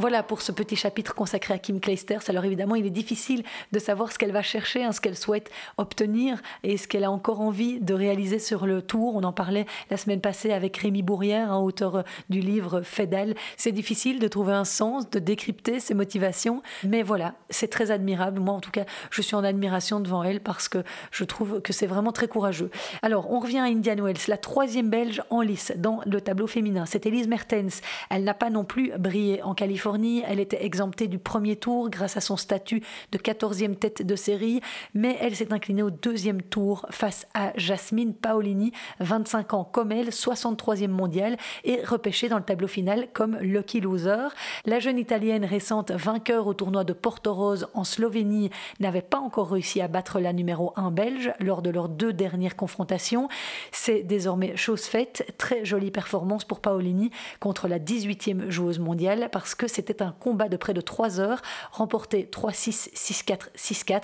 Voilà 0.00 0.22
pour 0.22 0.40
ce 0.40 0.50
petit 0.50 0.76
chapitre 0.76 1.14
consacré 1.14 1.52
à 1.52 1.58
Kim 1.58 1.78
Clijsters. 1.78 2.22
Alors 2.28 2.46
évidemment, 2.46 2.74
il 2.74 2.86
est 2.86 2.90
difficile 2.90 3.42
de 3.70 3.78
savoir 3.78 4.10
ce 4.12 4.18
qu'elle 4.18 4.32
va 4.32 4.40
chercher, 4.40 4.82
hein, 4.82 4.92
ce 4.92 5.00
qu'elle 5.02 5.14
souhaite 5.14 5.50
obtenir 5.76 6.40
et 6.62 6.78
ce 6.78 6.88
qu'elle 6.88 7.04
a 7.04 7.10
encore 7.10 7.42
envie 7.42 7.80
de 7.80 7.92
réaliser 7.92 8.38
sur 8.38 8.64
le 8.64 8.80
tour. 8.80 9.14
On 9.14 9.24
en 9.24 9.34
parlait 9.34 9.66
la 9.90 9.98
semaine 9.98 10.22
passée 10.22 10.52
avec 10.52 10.78
Rémi 10.78 11.02
Bourrière, 11.02 11.52
hein, 11.52 11.58
auteur 11.58 11.96
euh, 11.96 12.02
du 12.30 12.40
livre 12.40 12.80
Fédal. 12.80 13.34
C'est 13.58 13.72
difficile 13.72 14.20
de 14.20 14.26
trouver 14.26 14.54
un 14.54 14.64
sens, 14.64 15.10
de 15.10 15.18
décrypter 15.18 15.80
ses 15.80 15.92
motivations, 15.92 16.62
mais 16.82 17.02
voilà, 17.02 17.34
c'est 17.50 17.68
très 17.68 17.90
admirable. 17.90 18.40
Moi, 18.40 18.54
en 18.54 18.60
tout 18.60 18.70
cas, 18.70 18.86
je 19.10 19.20
suis 19.20 19.36
en 19.36 19.44
admiration 19.44 20.00
devant 20.00 20.24
elle 20.24 20.40
parce 20.40 20.70
que 20.70 20.82
je 21.10 21.24
trouve 21.24 21.60
que 21.60 21.74
c'est 21.74 21.86
vraiment 21.86 22.12
très 22.12 22.26
courageux. 22.26 22.70
Alors, 23.02 23.30
on 23.30 23.38
revient 23.38 23.58
à 23.58 23.64
Indian 23.64 24.02
Wells, 24.02 24.16
la 24.28 24.38
troisième 24.38 24.88
Belge 24.88 25.22
en 25.28 25.42
lice 25.42 25.74
dans 25.76 26.00
le 26.06 26.22
tableau 26.22 26.46
féminin. 26.46 26.86
C'est 26.86 27.04
Elise 27.04 27.28
Mertens. 27.28 27.82
Elle 28.08 28.24
n'a 28.24 28.32
pas 28.32 28.48
non 28.48 28.64
plus 28.64 28.92
brillé 28.96 29.42
en 29.42 29.52
Californie 29.52 29.89
elle 30.26 30.40
était 30.40 30.64
exemptée 30.64 31.08
du 31.08 31.18
premier 31.18 31.56
tour 31.56 31.90
grâce 31.90 32.16
à 32.16 32.20
son 32.20 32.36
statut 32.36 32.82
de 33.12 33.18
14e 33.18 33.74
tête 33.74 34.06
de 34.06 34.16
série, 34.16 34.60
mais 34.94 35.16
elle 35.20 35.34
s'est 35.34 35.52
inclinée 35.52 35.82
au 35.82 35.90
deuxième 35.90 36.42
tour 36.42 36.86
face 36.90 37.26
à 37.34 37.52
Jasmine 37.56 38.14
Paolini, 38.14 38.72
25 39.00 39.54
ans 39.54 39.64
comme 39.64 39.92
elle, 39.92 40.10
63e 40.10 40.88
mondiale 40.88 41.36
et 41.64 41.82
repêchée 41.84 42.28
dans 42.28 42.38
le 42.38 42.44
tableau 42.44 42.68
final 42.68 43.08
comme 43.12 43.36
lucky 43.38 43.80
loser. 43.80 44.28
La 44.64 44.78
jeune 44.78 44.98
italienne 44.98 45.44
récente 45.44 45.90
vainqueur 45.90 46.46
au 46.46 46.54
tournoi 46.54 46.84
de 46.84 46.92
Porto 46.92 47.34
Rose 47.34 47.68
en 47.74 47.84
Slovénie 47.84 48.50
n'avait 48.78 49.02
pas 49.02 49.18
encore 49.18 49.50
réussi 49.50 49.80
à 49.80 49.88
battre 49.88 50.20
la 50.20 50.32
numéro 50.32 50.72
1 50.76 50.90
belge 50.90 51.32
lors 51.40 51.62
de 51.62 51.70
leurs 51.70 51.88
deux 51.88 52.12
dernières 52.12 52.56
confrontations. 52.56 53.28
C'est 53.72 54.02
désormais 54.02 54.56
chose 54.56 54.82
faite. 54.82 55.34
Très 55.38 55.64
jolie 55.64 55.90
performance 55.90 56.44
pour 56.44 56.60
Paolini 56.60 57.10
contre 57.40 57.68
la 57.68 57.78
18e 57.78 58.50
joueuse 58.50 58.78
mondiale 58.78 59.28
parce 59.32 59.54
que 59.54 59.66
c'est 59.66 59.79
c'était 59.80 60.02
un 60.02 60.12
combat 60.20 60.50
de 60.50 60.58
près 60.58 60.74
de 60.74 60.82
3 60.82 61.20
heures, 61.20 61.40
remporté 61.72 62.28
3-6, 62.30 62.90
6-4, 62.92 63.48
6-4. 63.56 64.02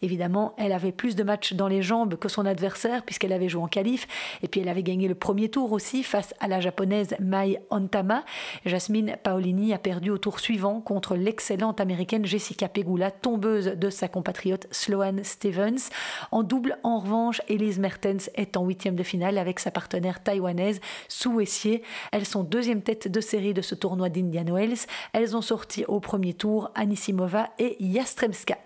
Évidemment, 0.00 0.54
elle 0.56 0.72
avait 0.72 0.90
plus 0.90 1.16
de 1.16 1.22
matchs 1.22 1.52
dans 1.52 1.68
les 1.68 1.82
jambes 1.82 2.16
que 2.16 2.30
son 2.30 2.46
adversaire 2.46 3.02
puisqu'elle 3.02 3.34
avait 3.34 3.50
joué 3.50 3.62
en 3.62 3.68
qualif 3.68 4.08
et 4.42 4.48
puis 4.48 4.62
elle 4.62 4.70
avait 4.70 4.82
gagné 4.82 5.06
le 5.06 5.14
premier 5.14 5.50
tour 5.50 5.72
aussi 5.72 6.02
face 6.02 6.32
à 6.40 6.48
la 6.48 6.60
japonaise 6.60 7.14
Mai 7.20 7.60
Ontama. 7.68 8.24
Jasmine 8.64 9.16
Paolini 9.22 9.74
a 9.74 9.78
perdu 9.78 10.08
au 10.08 10.16
tour 10.16 10.40
suivant 10.40 10.80
contre 10.80 11.14
l'excellente 11.14 11.78
américaine 11.78 12.24
Jessica 12.24 12.66
Pegula, 12.66 13.10
tombeuse 13.10 13.66
de 13.66 13.90
sa 13.90 14.08
compatriote 14.08 14.66
Sloane 14.70 15.24
Stevens. 15.24 15.90
En 16.32 16.42
double, 16.42 16.78
en 16.84 17.00
revanche, 17.00 17.42
Elise 17.48 17.78
Mertens 17.78 18.30
est 18.34 18.56
en 18.56 18.64
huitième 18.64 18.96
de 18.96 19.02
finale 19.02 19.36
avec 19.36 19.60
sa 19.60 19.70
partenaire 19.70 20.22
taïwanaise 20.22 20.80
Su 21.08 21.42
Essier. 21.42 21.82
Elles 22.12 22.24
sont 22.24 22.44
deuxième 22.44 22.80
tête 22.80 23.08
de 23.08 23.20
série 23.20 23.52
de 23.52 23.60
ce 23.60 23.74
tournoi 23.74 24.08
d'Indian 24.08 24.54
Wells. 24.54 24.86
Elles 25.20 25.36
ont 25.36 25.42
sorti 25.42 25.84
au 25.86 25.98
premier 25.98 26.32
tour 26.32 26.70
Anisimova 26.76 27.48
et 27.58 27.76
Yastremska. 27.80 28.56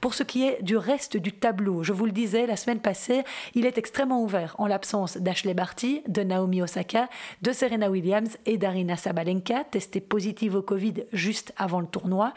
Pour 0.00 0.14
ce 0.14 0.22
qui 0.22 0.46
est 0.46 0.62
du 0.62 0.78
reste 0.78 1.18
du 1.18 1.32
tableau, 1.32 1.82
je 1.82 1.92
vous 1.92 2.06
le 2.06 2.12
disais 2.12 2.46
la 2.46 2.56
semaine 2.56 2.80
passée, 2.80 3.22
il 3.54 3.66
est 3.66 3.76
extrêmement 3.76 4.22
ouvert 4.22 4.54
en 4.56 4.66
l'absence 4.66 5.18
d'Ashley 5.18 5.52
Barty, 5.52 6.02
de 6.08 6.22
Naomi 6.22 6.62
Osaka, 6.62 7.10
de 7.42 7.52
Serena 7.52 7.90
Williams 7.90 8.38
et 8.46 8.56
d'Arina 8.56 8.96
Sabalenka, 8.96 9.64
testée 9.64 10.00
positive 10.00 10.54
au 10.54 10.62
Covid 10.62 10.94
juste 11.12 11.52
avant 11.58 11.80
le 11.80 11.86
tournoi. 11.86 12.32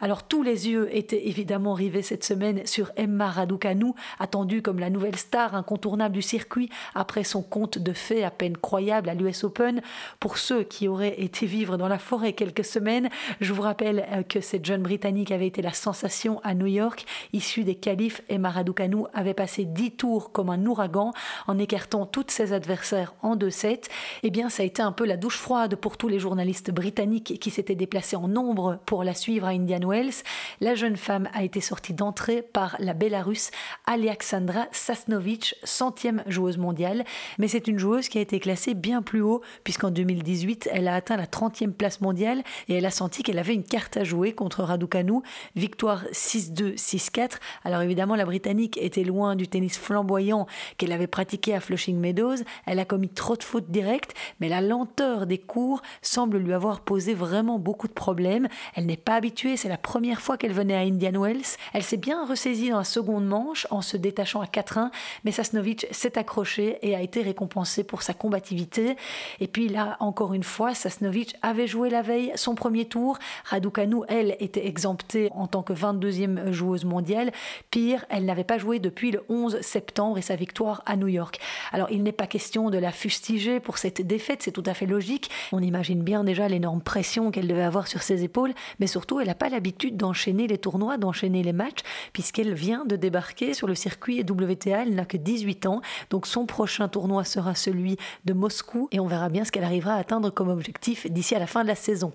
Alors 0.00 0.22
tous 0.22 0.42
les 0.42 0.68
yeux 0.68 0.94
étaient 0.94 1.28
évidemment 1.28 1.72
rivés 1.72 2.02
cette 2.02 2.24
semaine 2.24 2.66
sur 2.66 2.92
Emma 2.96 3.30
Raducanu, 3.30 3.92
attendue 4.20 4.60
comme 4.60 4.78
la 4.78 4.90
nouvelle 4.90 5.16
star 5.16 5.54
incontournable 5.54 6.14
du 6.14 6.22
circuit 6.22 6.68
après 6.94 7.24
son 7.24 7.42
conte 7.42 7.78
de 7.78 7.92
fées 7.92 8.22
à 8.22 8.30
peine 8.30 8.56
croyable 8.56 9.08
à 9.08 9.14
l'US 9.14 9.44
Open. 9.44 9.80
Pour 10.20 10.36
ceux 10.36 10.62
qui 10.62 10.88
auraient 10.88 11.20
été 11.20 11.46
vivre 11.46 11.78
dans 11.78 11.88
la 11.88 11.98
forêt 11.98 12.34
quelques 12.34 12.64
semaines, 12.64 13.08
je 13.40 13.52
vous 13.52 13.62
rappelle 13.62 14.06
euh, 14.12 14.22
que 14.22 14.40
cette 14.40 14.66
jeune 14.66 14.82
Britannique 14.82 15.32
avait 15.32 15.46
été 15.46 15.62
la 15.62 15.72
sensation 15.72 16.40
à 16.44 16.54
New 16.54 16.66
York. 16.66 16.97
Issue 17.32 17.64
des 17.64 17.74
qualifs, 17.74 18.22
Emma 18.28 18.50
Raducanu 18.50 19.04
avait 19.14 19.34
passé 19.34 19.64
10 19.64 19.92
tours 19.92 20.32
comme 20.32 20.50
un 20.50 20.64
ouragan 20.66 21.12
en 21.46 21.58
écartant 21.58 22.06
toutes 22.06 22.30
ses 22.30 22.52
adversaires 22.52 23.14
en 23.22 23.36
2-7. 23.36 23.84
Eh 24.22 24.30
bien, 24.30 24.48
ça 24.48 24.62
a 24.62 24.66
été 24.66 24.82
un 24.82 24.92
peu 24.92 25.04
la 25.04 25.16
douche 25.16 25.38
froide 25.38 25.76
pour 25.76 25.96
tous 25.96 26.08
les 26.08 26.18
journalistes 26.18 26.70
britanniques 26.70 27.38
qui 27.40 27.50
s'étaient 27.50 27.74
déplacés 27.74 28.16
en 28.16 28.28
nombre 28.28 28.78
pour 28.86 29.04
la 29.04 29.14
suivre 29.14 29.46
à 29.46 29.50
Indian 29.50 29.86
Wells. 29.86 30.22
La 30.60 30.74
jeune 30.74 30.96
femme 30.96 31.28
a 31.32 31.44
été 31.44 31.60
sortie 31.60 31.94
d'entrée 31.94 32.42
par 32.42 32.76
la 32.78 32.94
Bélarusse 32.94 33.50
Alexandra 33.86 34.66
Sasnovich, 34.72 35.54
centième 35.64 36.22
joueuse 36.26 36.58
mondiale. 36.58 37.04
Mais 37.38 37.48
c'est 37.48 37.68
une 37.68 37.78
joueuse 37.78 38.08
qui 38.08 38.18
a 38.18 38.20
été 38.20 38.40
classée 38.40 38.74
bien 38.74 39.02
plus 39.02 39.20
haut, 39.20 39.42
puisqu'en 39.64 39.90
2018, 39.90 40.68
elle 40.72 40.88
a 40.88 40.94
atteint 40.94 41.16
la 41.16 41.26
30e 41.26 41.72
place 41.72 42.00
mondiale 42.00 42.42
et 42.68 42.74
elle 42.74 42.86
a 42.86 42.90
senti 42.90 43.22
qu'elle 43.22 43.38
avait 43.38 43.54
une 43.54 43.64
carte 43.64 43.96
à 43.96 44.04
jouer 44.04 44.32
contre 44.32 44.62
Raducanu. 44.62 45.20
Victoire 45.56 46.04
6-2, 46.12 46.76
6-4. 46.96 47.38
Alors 47.64 47.82
évidemment, 47.82 48.14
la 48.14 48.24
Britannique 48.24 48.78
était 48.80 49.04
loin 49.04 49.36
du 49.36 49.48
tennis 49.48 49.76
flamboyant 49.76 50.46
qu'elle 50.76 50.92
avait 50.92 51.06
pratiqué 51.06 51.54
à 51.54 51.60
Flushing 51.60 51.98
Meadows. 51.98 52.36
Elle 52.66 52.78
a 52.78 52.84
commis 52.84 53.08
trop 53.08 53.36
de 53.36 53.42
fautes 53.42 53.70
directes, 53.70 54.14
mais 54.40 54.48
la 54.48 54.60
lenteur 54.60 55.26
des 55.26 55.38
cours 55.38 55.82
semble 56.02 56.38
lui 56.38 56.52
avoir 56.52 56.80
posé 56.80 57.14
vraiment 57.14 57.58
beaucoup 57.58 57.88
de 57.88 57.92
problèmes. 57.92 58.48
Elle 58.74 58.86
n'est 58.86 58.96
pas 58.96 59.14
habituée, 59.14 59.56
c'est 59.56 59.68
la 59.68 59.78
première 59.78 60.20
fois 60.20 60.36
qu'elle 60.36 60.52
venait 60.52 60.76
à 60.76 60.80
Indian 60.80 61.20
Wells. 61.20 61.56
Elle 61.72 61.82
s'est 61.82 61.96
bien 61.96 62.24
ressaisie 62.24 62.70
dans 62.70 62.78
la 62.78 62.84
seconde 62.84 63.26
manche 63.26 63.66
en 63.70 63.82
se 63.82 63.96
détachant 63.96 64.40
à 64.40 64.46
4-1, 64.46 64.90
mais 65.24 65.32
Sasnovic 65.32 65.86
s'est 65.90 66.18
accrochée 66.18 66.78
et 66.82 66.94
a 66.94 67.02
été 67.02 67.22
récompensée 67.22 67.84
pour 67.84 68.02
sa 68.02 68.14
combativité. 68.14 68.96
Et 69.40 69.46
puis 69.46 69.68
là, 69.68 69.96
encore 70.00 70.34
une 70.34 70.44
fois, 70.44 70.74
Sasnovic 70.74 71.36
avait 71.42 71.66
joué 71.66 71.90
la 71.90 72.02
veille 72.02 72.32
son 72.36 72.54
premier 72.54 72.86
tour. 72.86 73.18
Raducanu, 73.44 73.98
elle, 74.08 74.36
était 74.40 74.66
exemptée 74.66 75.30
en 75.34 75.46
tant 75.46 75.62
que 75.62 75.72
22e 75.72 76.52
joueuse 76.52 76.77
mondiale. 76.84 77.32
Pire, 77.70 78.04
elle 78.08 78.24
n'avait 78.24 78.44
pas 78.44 78.58
joué 78.58 78.78
depuis 78.78 79.10
le 79.10 79.22
11 79.28 79.60
septembre 79.60 80.18
et 80.18 80.22
sa 80.22 80.36
victoire 80.36 80.82
à 80.86 80.96
New 80.96 81.08
York. 81.08 81.38
Alors, 81.72 81.90
il 81.90 82.02
n'est 82.02 82.12
pas 82.12 82.26
question 82.26 82.70
de 82.70 82.78
la 82.78 82.92
fustiger 82.92 83.60
pour 83.60 83.78
cette 83.78 84.06
défaite, 84.06 84.42
c'est 84.42 84.52
tout 84.52 84.62
à 84.66 84.74
fait 84.74 84.86
logique. 84.86 85.30
On 85.52 85.60
imagine 85.60 86.02
bien 86.02 86.24
déjà 86.24 86.48
l'énorme 86.48 86.80
pression 86.80 87.30
qu'elle 87.30 87.48
devait 87.48 87.62
avoir 87.62 87.86
sur 87.86 88.02
ses 88.02 88.24
épaules, 88.24 88.52
mais 88.78 88.86
surtout, 88.86 89.20
elle 89.20 89.26
n'a 89.26 89.34
pas 89.34 89.48
l'habitude 89.48 89.96
d'enchaîner 89.96 90.46
les 90.46 90.58
tournois, 90.58 90.96
d'enchaîner 90.96 91.42
les 91.42 91.52
matchs, 91.52 91.80
puisqu'elle 92.12 92.54
vient 92.54 92.84
de 92.84 92.96
débarquer 92.96 93.54
sur 93.54 93.66
le 93.66 93.74
circuit 93.74 94.20
WTA. 94.20 94.82
Elle 94.82 94.94
n'a 94.94 95.04
que 95.04 95.16
18 95.16 95.66
ans, 95.66 95.80
donc 96.10 96.26
son 96.26 96.46
prochain 96.46 96.88
tournoi 96.88 97.24
sera 97.24 97.54
celui 97.54 97.96
de 98.24 98.32
Moscou, 98.32 98.88
et 98.92 99.00
on 99.00 99.06
verra 99.06 99.28
bien 99.28 99.44
ce 99.44 99.52
qu'elle 99.52 99.64
arrivera 99.64 99.94
à 99.94 99.98
atteindre 99.98 100.30
comme 100.30 100.48
objectif 100.48 101.10
d'ici 101.10 101.34
à 101.34 101.38
la 101.38 101.46
fin 101.46 101.62
de 101.62 101.68
la 101.68 101.74
saison. 101.74 102.12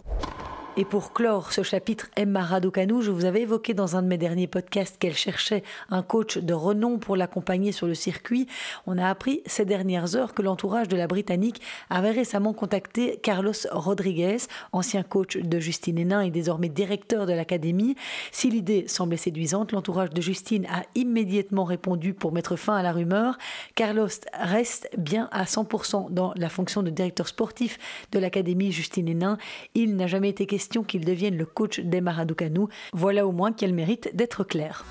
Et 0.75 0.85
pour 0.85 1.13
clore 1.13 1.53
ce 1.53 1.61
chapitre, 1.61 2.09
Emma 2.15 2.41
Raducanu, 2.41 3.03
je 3.03 3.11
vous 3.11 3.25
avais 3.25 3.41
évoqué 3.41 3.75
dans 3.75 3.95
un 3.95 4.01
de 4.01 4.07
mes 4.07 4.17
derniers 4.17 4.47
podcasts 4.47 4.97
qu'elle 4.97 5.13
cherchait 5.13 5.61
un 5.91 6.01
coach 6.01 6.39
de 6.39 6.53
renom 6.55 6.97
pour 6.97 7.15
l'accompagner 7.15 7.71
sur 7.71 7.85
le 7.85 7.93
circuit. 7.93 8.47
On 8.87 8.97
a 8.97 9.07
appris 9.07 9.43
ces 9.45 9.65
dernières 9.65 10.15
heures 10.15 10.33
que 10.33 10.41
l'entourage 10.41 10.87
de 10.87 10.97
la 10.97 11.05
Britannique 11.05 11.61
avait 11.91 12.09
récemment 12.09 12.53
contacté 12.53 13.19
Carlos 13.21 13.53
Rodriguez, 13.69 14.37
ancien 14.71 15.03
coach 15.03 15.37
de 15.37 15.59
Justine 15.59 15.99
Hénin 15.99 16.21
et 16.21 16.31
désormais 16.31 16.69
directeur 16.69 17.27
de 17.27 17.33
l'académie. 17.33 17.95
Si 18.31 18.49
l'idée 18.49 18.85
semblait 18.87 19.17
séduisante, 19.17 19.73
l'entourage 19.73 20.09
de 20.09 20.21
Justine 20.21 20.65
a 20.71 20.81
immédiatement 20.95 21.65
répondu 21.65 22.15
pour 22.15 22.31
mettre 22.31 22.55
fin 22.55 22.75
à 22.75 22.81
la 22.81 22.93
rumeur. 22.93 23.37
Carlos 23.75 24.07
reste 24.33 24.89
bien 24.97 25.29
à 25.31 25.43
100% 25.43 26.11
dans 26.11 26.33
la 26.35 26.49
fonction 26.49 26.81
de 26.81 26.89
directeur 26.89 27.27
sportif 27.27 27.77
de 28.11 28.17
l'académie 28.17 28.71
Justine 28.71 29.07
Hénin. 29.07 29.37
Il 29.75 29.95
n'a 29.97 30.07
jamais 30.07 30.29
été 30.29 30.47
question 30.47 30.62
qu'il 30.83 31.05
devienne 31.05 31.37
le 31.37 31.45
coach 31.45 31.79
d'Emma 31.79 32.11
Raducanu. 32.11 32.67
Voilà 32.93 33.27
au 33.27 33.31
moins 33.31 33.51
qu'elle 33.51 33.73
mérite 33.73 34.15
d'être 34.15 34.43
claire. 34.43 34.85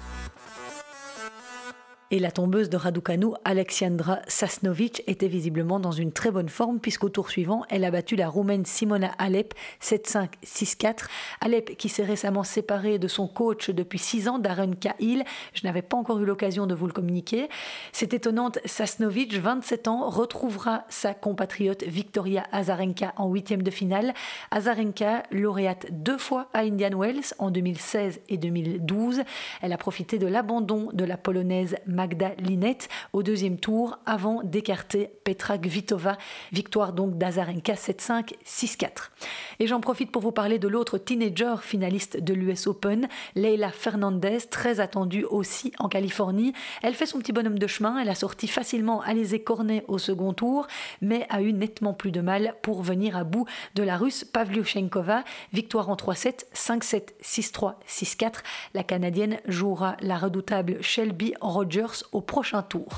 Et 2.15 2.19
la 2.19 2.31
tombeuse 2.31 2.69
de 2.69 2.77
Raducanu, 2.77 3.29
Alexiandra 3.43 4.19
Sasnovic, 4.29 5.03
était 5.07 5.29
visiblement 5.29 5.81
dans 5.81 5.93
une 5.93 6.13
très 6.13 6.31
bonne 6.31 6.51
forme 6.51 6.79
puisqu'au 6.79 7.09
tour 7.09 7.31
suivant, 7.31 7.63
elle 7.71 7.87
a 7.87 7.91
battu 7.91 8.17
la 8.17 8.29
Roumaine 8.29 8.67
Simona 8.67 9.13
Alep 9.17 9.55
7-5, 9.81 10.29
6-4. 10.45 11.07
Alep 11.41 11.75
qui 11.79 11.89
s'est 11.89 12.05
récemment 12.05 12.45
séparée 12.45 12.99
de 12.99 13.09
son 13.09 13.27
coach 13.27 13.71
depuis 13.71 13.99
6 13.99 14.29
ans, 14.29 14.39
Darren 14.39 14.73
Cahill. 14.73 15.25
Je 15.55 15.67
n'avais 15.67 15.81
pas 15.81 15.97
encore 15.97 16.19
eu 16.19 16.27
l'occasion 16.27 16.67
de 16.67 16.75
vous 16.75 16.87
le 16.87 16.93
communiquer. 16.93 17.49
Cette 17.93 18.13
étonnante 18.13 18.59
Sasnovic, 18.67 19.35
27 19.35 19.89
ans, 19.89 20.11
retrouvera 20.11 20.85
sa 20.91 21.15
compatriote 21.15 21.83
Victoria 21.85 22.45
Azarenka 22.53 23.15
en 23.17 23.31
huitième 23.31 23.63
de 23.63 23.71
finale. 23.71 24.13
Azarenka, 24.51 25.23
lauréate 25.31 25.87
deux 25.91 26.19
fois 26.19 26.51
à 26.53 26.59
Indian 26.59 26.95
Wells 26.95 27.33
en 27.39 27.51
2016 27.51 28.21
et 28.29 28.37
2012. 28.37 29.23
Elle 29.63 29.73
a 29.73 29.79
profité 29.79 30.19
de 30.19 30.27
l'abandon 30.27 30.91
de 30.93 31.07
la 31.07 31.17
polonaise 31.17 31.75
Magda 32.03 32.33
Linette 32.39 32.89
au 33.13 33.23
deuxième 33.23 33.59
tour 33.59 33.97
avant 34.07 34.43
d'écarter 34.43 35.09
Petra 35.23 35.57
Kvitova. 35.57 36.19
Victoire 36.51 36.93
donc 36.93 37.17
d'Azarenka 37.17 37.75
7-5, 37.75 38.33
6-4. 38.45 38.89
Et 39.61 39.69
j'en 39.69 39.79
profite 39.79 40.11
pour 40.11 40.21
vous 40.21 40.33
parler 40.33 40.59
de 40.59 40.67
l'autre 40.67 40.99
teenager 40.99 41.55
finaliste 41.63 42.19
de 42.19 42.35
l'US 42.35 42.67
Open, 42.67 43.07
Leila 43.37 43.71
Fernandez, 43.71 44.39
très 44.51 44.81
attendue 44.81 45.23
aussi 45.23 45.73
en 45.79 45.89
Californie. 45.89 46.55
Elle 46.83 46.95
fait 46.95 47.07
son 47.07 47.21
petit 47.21 47.31
bonhomme 47.31 47.61
de 47.61 47.67
chemin, 47.69 47.97
elle 48.01 48.09
a 48.09 48.17
sorti 48.17 48.49
facilement 48.49 49.01
Alizé 49.03 49.41
Cornet 49.45 49.85
au 49.87 49.99
second 49.99 50.33
tour, 50.33 50.67
mais 51.03 51.25
a 51.31 51.41
eu 51.41 51.53
nettement 51.53 51.95
plus 51.95 52.11
de 52.11 52.21
mal 52.21 52.57
pour 52.63 52.83
venir 52.83 53.17
à 53.17 53.23
bout 53.23 53.47
de 53.77 53.85
la 53.85 53.97
russe 53.97 54.25
Pavlyuchenkova. 54.25 55.23
Victoire 55.53 55.89
en 55.89 55.95
3-7, 55.95 56.47
5-7, 56.53 57.11
6-3, 57.23 57.75
6-4. 57.87 58.39
La 58.75 58.83
Canadienne 58.83 59.39
jouera 59.47 59.97
la 60.01 60.19
redoutable 60.19 60.83
Shelby 60.83 61.35
Rogers 61.41 61.92
au 62.13 62.21
prochain 62.21 62.63
tour. 62.63 62.89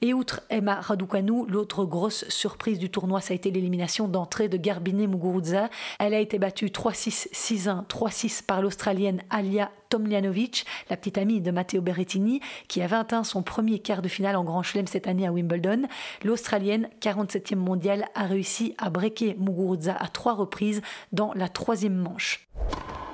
Et 0.00 0.14
outre 0.14 0.42
Emma 0.48 0.80
Raducanu, 0.80 1.44
l'autre 1.48 1.84
grosse 1.84 2.28
surprise 2.28 2.78
du 2.78 2.88
tournoi, 2.88 3.20
ça 3.20 3.32
a 3.32 3.34
été 3.34 3.50
l'élimination 3.50 4.06
d'entrée 4.06 4.48
de 4.48 4.56
Garbine 4.56 5.06
Muguruza. 5.08 5.70
Elle 5.98 6.14
a 6.14 6.20
été 6.20 6.38
battue 6.38 6.66
3-6, 6.66 7.32
6-1, 7.32 7.86
3-6 7.86 8.44
par 8.44 8.62
l'Australienne 8.62 9.22
Alia 9.28 9.72
Tomljanovic, 9.88 10.66
la 10.90 10.96
petite 10.96 11.18
amie 11.18 11.40
de 11.40 11.50
Matteo 11.50 11.80
Berrettini, 11.80 12.40
qui 12.68 12.82
avait 12.82 12.96
atteint 12.96 13.24
son 13.24 13.42
premier 13.42 13.78
quart 13.78 14.02
de 14.02 14.08
finale 14.08 14.36
en 14.36 14.44
Grand 14.44 14.62
Chelem 14.62 14.86
cette 14.86 15.06
année 15.06 15.26
à 15.26 15.32
Wimbledon. 15.32 15.82
L'Australienne, 16.24 16.88
47e 17.00 17.56
mondiale, 17.56 18.06
a 18.14 18.24
réussi 18.24 18.74
à 18.78 18.90
breaker 18.90 19.36
Muguruza 19.38 19.94
à 19.94 20.08
trois 20.08 20.34
reprises 20.34 20.82
dans 21.12 21.32
la 21.34 21.48
troisième 21.48 21.96
manche. 21.96 22.48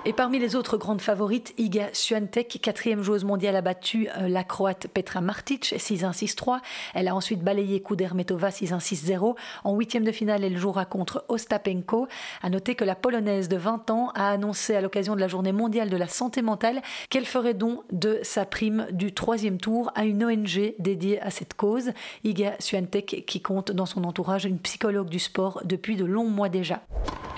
Et 0.06 0.12
parmi 0.12 0.38
les 0.38 0.54
autres 0.54 0.76
grandes 0.76 1.00
favorites, 1.00 1.54
Iga 1.56 1.88
Swiatek, 1.94 2.60
quatrième 2.60 3.02
joueuse 3.02 3.24
mondiale, 3.24 3.56
a 3.56 3.62
battu 3.62 4.06
euh, 4.18 4.28
la 4.28 4.44
Croate 4.44 4.86
Petra 4.86 5.22
Martic 5.22 5.64
6-1-6-3. 5.64 6.58
Elle 6.92 7.08
a 7.08 7.14
ensuite 7.14 7.42
balayé 7.42 7.80
Kudermetova 7.80 8.50
6-1-6-0. 8.50 9.34
En 9.64 9.74
huitième 9.74 10.04
de 10.04 10.12
finale, 10.12 10.44
elle 10.44 10.58
jouera 10.58 10.84
contre 10.84 11.24
Ostapenko. 11.28 12.06
À 12.42 12.50
noter 12.50 12.74
que 12.74 12.84
la 12.84 12.94
Polonaise 12.94 13.48
de 13.48 13.56
20 13.56 13.90
ans 13.90 14.10
a 14.14 14.28
annoncé 14.28 14.76
à 14.76 14.82
l'occasion 14.82 15.14
de 15.14 15.20
la 15.20 15.28
journée 15.28 15.52
mondiale 15.52 15.88
de 15.88 15.96
la 15.96 16.08
santé 16.08 16.42
mentale 16.42 16.63
qu'elle 17.10 17.26
ferait 17.26 17.54
don 17.54 17.82
de 17.92 18.20
sa 18.22 18.44
prime 18.44 18.86
du 18.90 19.12
troisième 19.12 19.58
tour 19.58 19.90
à 19.94 20.04
une 20.04 20.24
ONG 20.24 20.74
dédiée 20.78 21.20
à 21.20 21.30
cette 21.30 21.54
cause. 21.54 21.92
Iga 22.24 22.54
Swiatek 22.58 23.24
qui 23.26 23.40
compte 23.40 23.72
dans 23.72 23.86
son 23.86 24.04
entourage 24.04 24.44
une 24.44 24.58
psychologue 24.58 25.08
du 25.08 25.18
sport 25.18 25.60
depuis 25.64 25.96
de 25.96 26.04
longs 26.04 26.30
mois 26.30 26.48
déjà. 26.48 26.82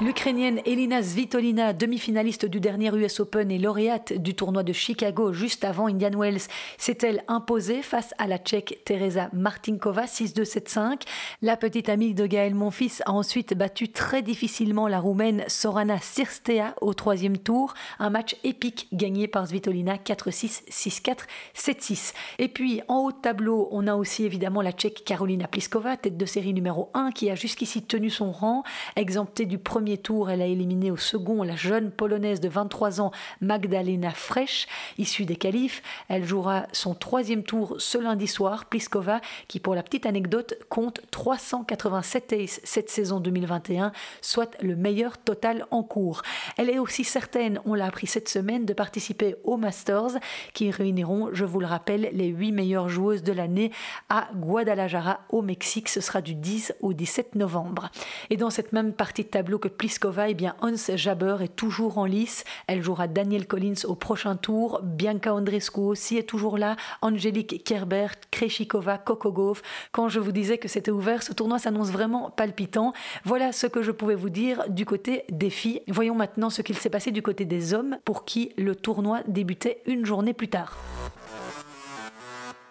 L'Ukrainienne 0.03 0.61
Elina 0.67 1.03
Svitolina, 1.03 1.73
demi-finaliste 1.73 2.45
du 2.45 2.61
dernier 2.61 2.95
US 2.95 3.19
Open 3.21 3.51
et 3.51 3.59
lauréate 3.59 4.13
du 4.13 4.35
tournoi 4.35 4.63
de 4.63 4.75
Chicago 4.75 5.33
juste 5.33 5.65
avant 5.65 5.87
Indian 5.87 6.11
Wells, 6.15 6.43
s'est-elle 6.77 7.25
imposée 7.29 7.81
face 7.81 8.13
à 8.19 8.27
la 8.27 8.37
Tchèque 8.37 8.83
Teresa 8.85 9.31
Martinkova 9.33 10.05
6-2-7-5. 10.05 11.01
La 11.41 11.57
petite 11.57 11.89
amie 11.89 12.13
de 12.13 12.27
Gaël 12.27 12.55
Monfils 12.55 13.03
a 13.07 13.13
ensuite 13.13 13.55
battu 13.55 13.89
très 13.89 14.21
difficilement 14.21 14.87
la 14.87 15.01
Roumaine 15.01 15.45
Sorana 15.49 15.97
Sirstea 15.99 16.75
au 16.83 16.93
troisième 16.93 17.39
tour, 17.39 17.73
un 17.99 18.11
match 18.11 18.37
épique 18.45 18.89
gagné 18.93 19.16
par 19.27 19.47
Svitolina 19.47 19.97
4-6, 19.97 20.65
6-4, 20.71 21.21
7-6. 21.57 22.15
Et 22.39 22.49
puis 22.49 22.83
en 22.89 22.99
haut 22.99 23.13
de 23.13 23.17
tableau, 23.17 23.69
on 23.71 23.87
a 23.87 23.95
aussi 23.95 24.25
évidemment 24.25 24.61
la 24.61 24.73
Tchèque 24.73 25.03
Karolina 25.05 25.49
Pliskova, 25.49 25.97
tête 25.97 26.17
de 26.17 26.27
série 26.27 26.53
numéro 26.53 26.91
1, 26.95 27.11
qui 27.13 27.31
a 27.31 27.35
jusqu'ici 27.35 27.83
tenu 27.83 28.11
son 28.11 28.31
rang, 28.31 28.63
exemptée 28.95 29.47
du 29.47 29.59
premier 29.59 29.99
tour, 29.99 30.31
elle 30.31 30.43
a 30.43 30.47
éliminé 30.47 30.91
au 30.91 30.97
second 30.97 31.43
la 31.43 31.57
jeune 31.57 31.91
polonaise 31.91 32.41
de 32.41 32.49
23 32.49 33.01
ans 33.01 33.11
Magdalena 33.41 34.11
Fresh, 34.11 34.67
issue 34.99 35.25
des 35.25 35.37
qualifs. 35.37 35.83
Elle 36.09 36.25
jouera 36.25 36.67
son 36.73 36.95
troisième 36.95 37.43
tour 37.43 37.77
ce 37.79 37.99
lundi 37.99 38.27
soir. 38.27 38.67
Pliskova, 38.67 39.21
qui 39.49 39.61
pour 39.61 39.75
la 39.75 39.83
petite 39.83 40.07
anecdote 40.07 40.55
compte 40.69 41.01
387 41.11 42.33
aces 42.33 42.61
cette 42.65 42.91
saison 42.91 43.21
2021, 43.21 43.93
soit 44.21 44.57
le 44.63 44.77
meilleur 44.77 45.19
total 45.19 45.67
en 45.71 45.83
cours. 45.83 46.23
Elle 46.57 46.71
est 46.71 46.79
aussi 46.79 47.05
certaine, 47.05 47.61
on 47.65 47.75
l'a 47.75 47.87
appris 47.87 48.07
cette 48.07 48.29
semaine, 48.29 48.65
de 48.65 48.73
participer 48.73 49.06
aux 49.45 49.57
Masters 49.57 50.19
qui 50.55 50.71
réuniront, 50.71 51.31
je 51.33 51.45
vous 51.45 51.61
le 51.61 51.67
rappelle, 51.67 52.11
les 52.13 52.29
huit 52.29 52.53
meilleures 52.53 52.89
joueuses 52.89 53.23
de 53.23 53.33
l'année 53.33 53.71
à 54.09 54.29
Guadalajara 54.35 55.21
au 55.31 55.43
Mexique. 55.43 55.89
Ce 55.89 56.01
sera 56.01 56.21
du 56.21 56.35
10 56.35 56.75
au 56.81 56.93
17 56.93 57.35
novembre. 57.35 57.91
Et 58.31 58.37
dans 58.37 58.51
cette 58.51 58.73
même 58.73 58.93
partie 58.93 59.25
de 59.25 59.29
tableau 59.29 59.59
que 59.59 59.69
Pliskova, 59.69 60.29
eh 60.29 60.35
bien 60.35 60.57
Hans 60.61 60.75
Jaber 60.95 61.37
est 61.43 61.55
toujours 61.55 61.99
en 61.99 62.05
lice. 62.05 62.45
Elle 62.67 62.83
jouera 62.83 63.07
Daniel 63.07 63.47
Collins 63.47 63.85
au 63.85 63.95
prochain 63.95 64.37
tour. 64.37 64.81
Bianca 64.83 65.35
Andrescu 65.35 65.81
aussi 65.81 66.17
est 66.17 66.29
toujours 66.29 66.59
là. 66.59 66.77
Angélique 67.03 67.65
Kerber, 67.65 68.09
Kreshikova, 68.31 68.99
Kokogov. 68.99 69.63
Quand 69.93 70.09
je 70.09 70.21
vous 70.21 70.33
disais 70.33 70.59
que 70.59 70.69
c'était 70.69 70.91
ouvert, 70.91 71.23
ce 71.23 71.33
tournoi 71.33 71.59
s'annonce 71.59 71.91
vraiment 71.91 72.31
palpitant. 72.31 72.93
Voilà 73.25 73.53
ce 73.53 73.67
que 73.67 73.83
je 73.83 73.91
pouvais 73.91 74.15
vous 74.15 74.31
dire 74.31 74.65
du 74.69 74.85
côté 74.85 75.25
des 75.31 75.51
filles. 75.51 75.83
Voyons 75.89 76.15
maintenant 76.15 76.51
ce 76.51 76.63
qu'il 76.63 76.77
s'est 76.77 76.91
passé 76.91 77.11
du 77.11 77.23
côté 77.23 77.45
des 77.45 77.75
hommes 77.75 77.99
pour 78.05 78.25
qui 78.25 78.53
le 78.57 78.75
tournoi 78.75 78.96
débutait 79.27 79.83
une 79.87 80.05
journée 80.07 80.33
plus 80.33 80.49
tard. 80.49 80.77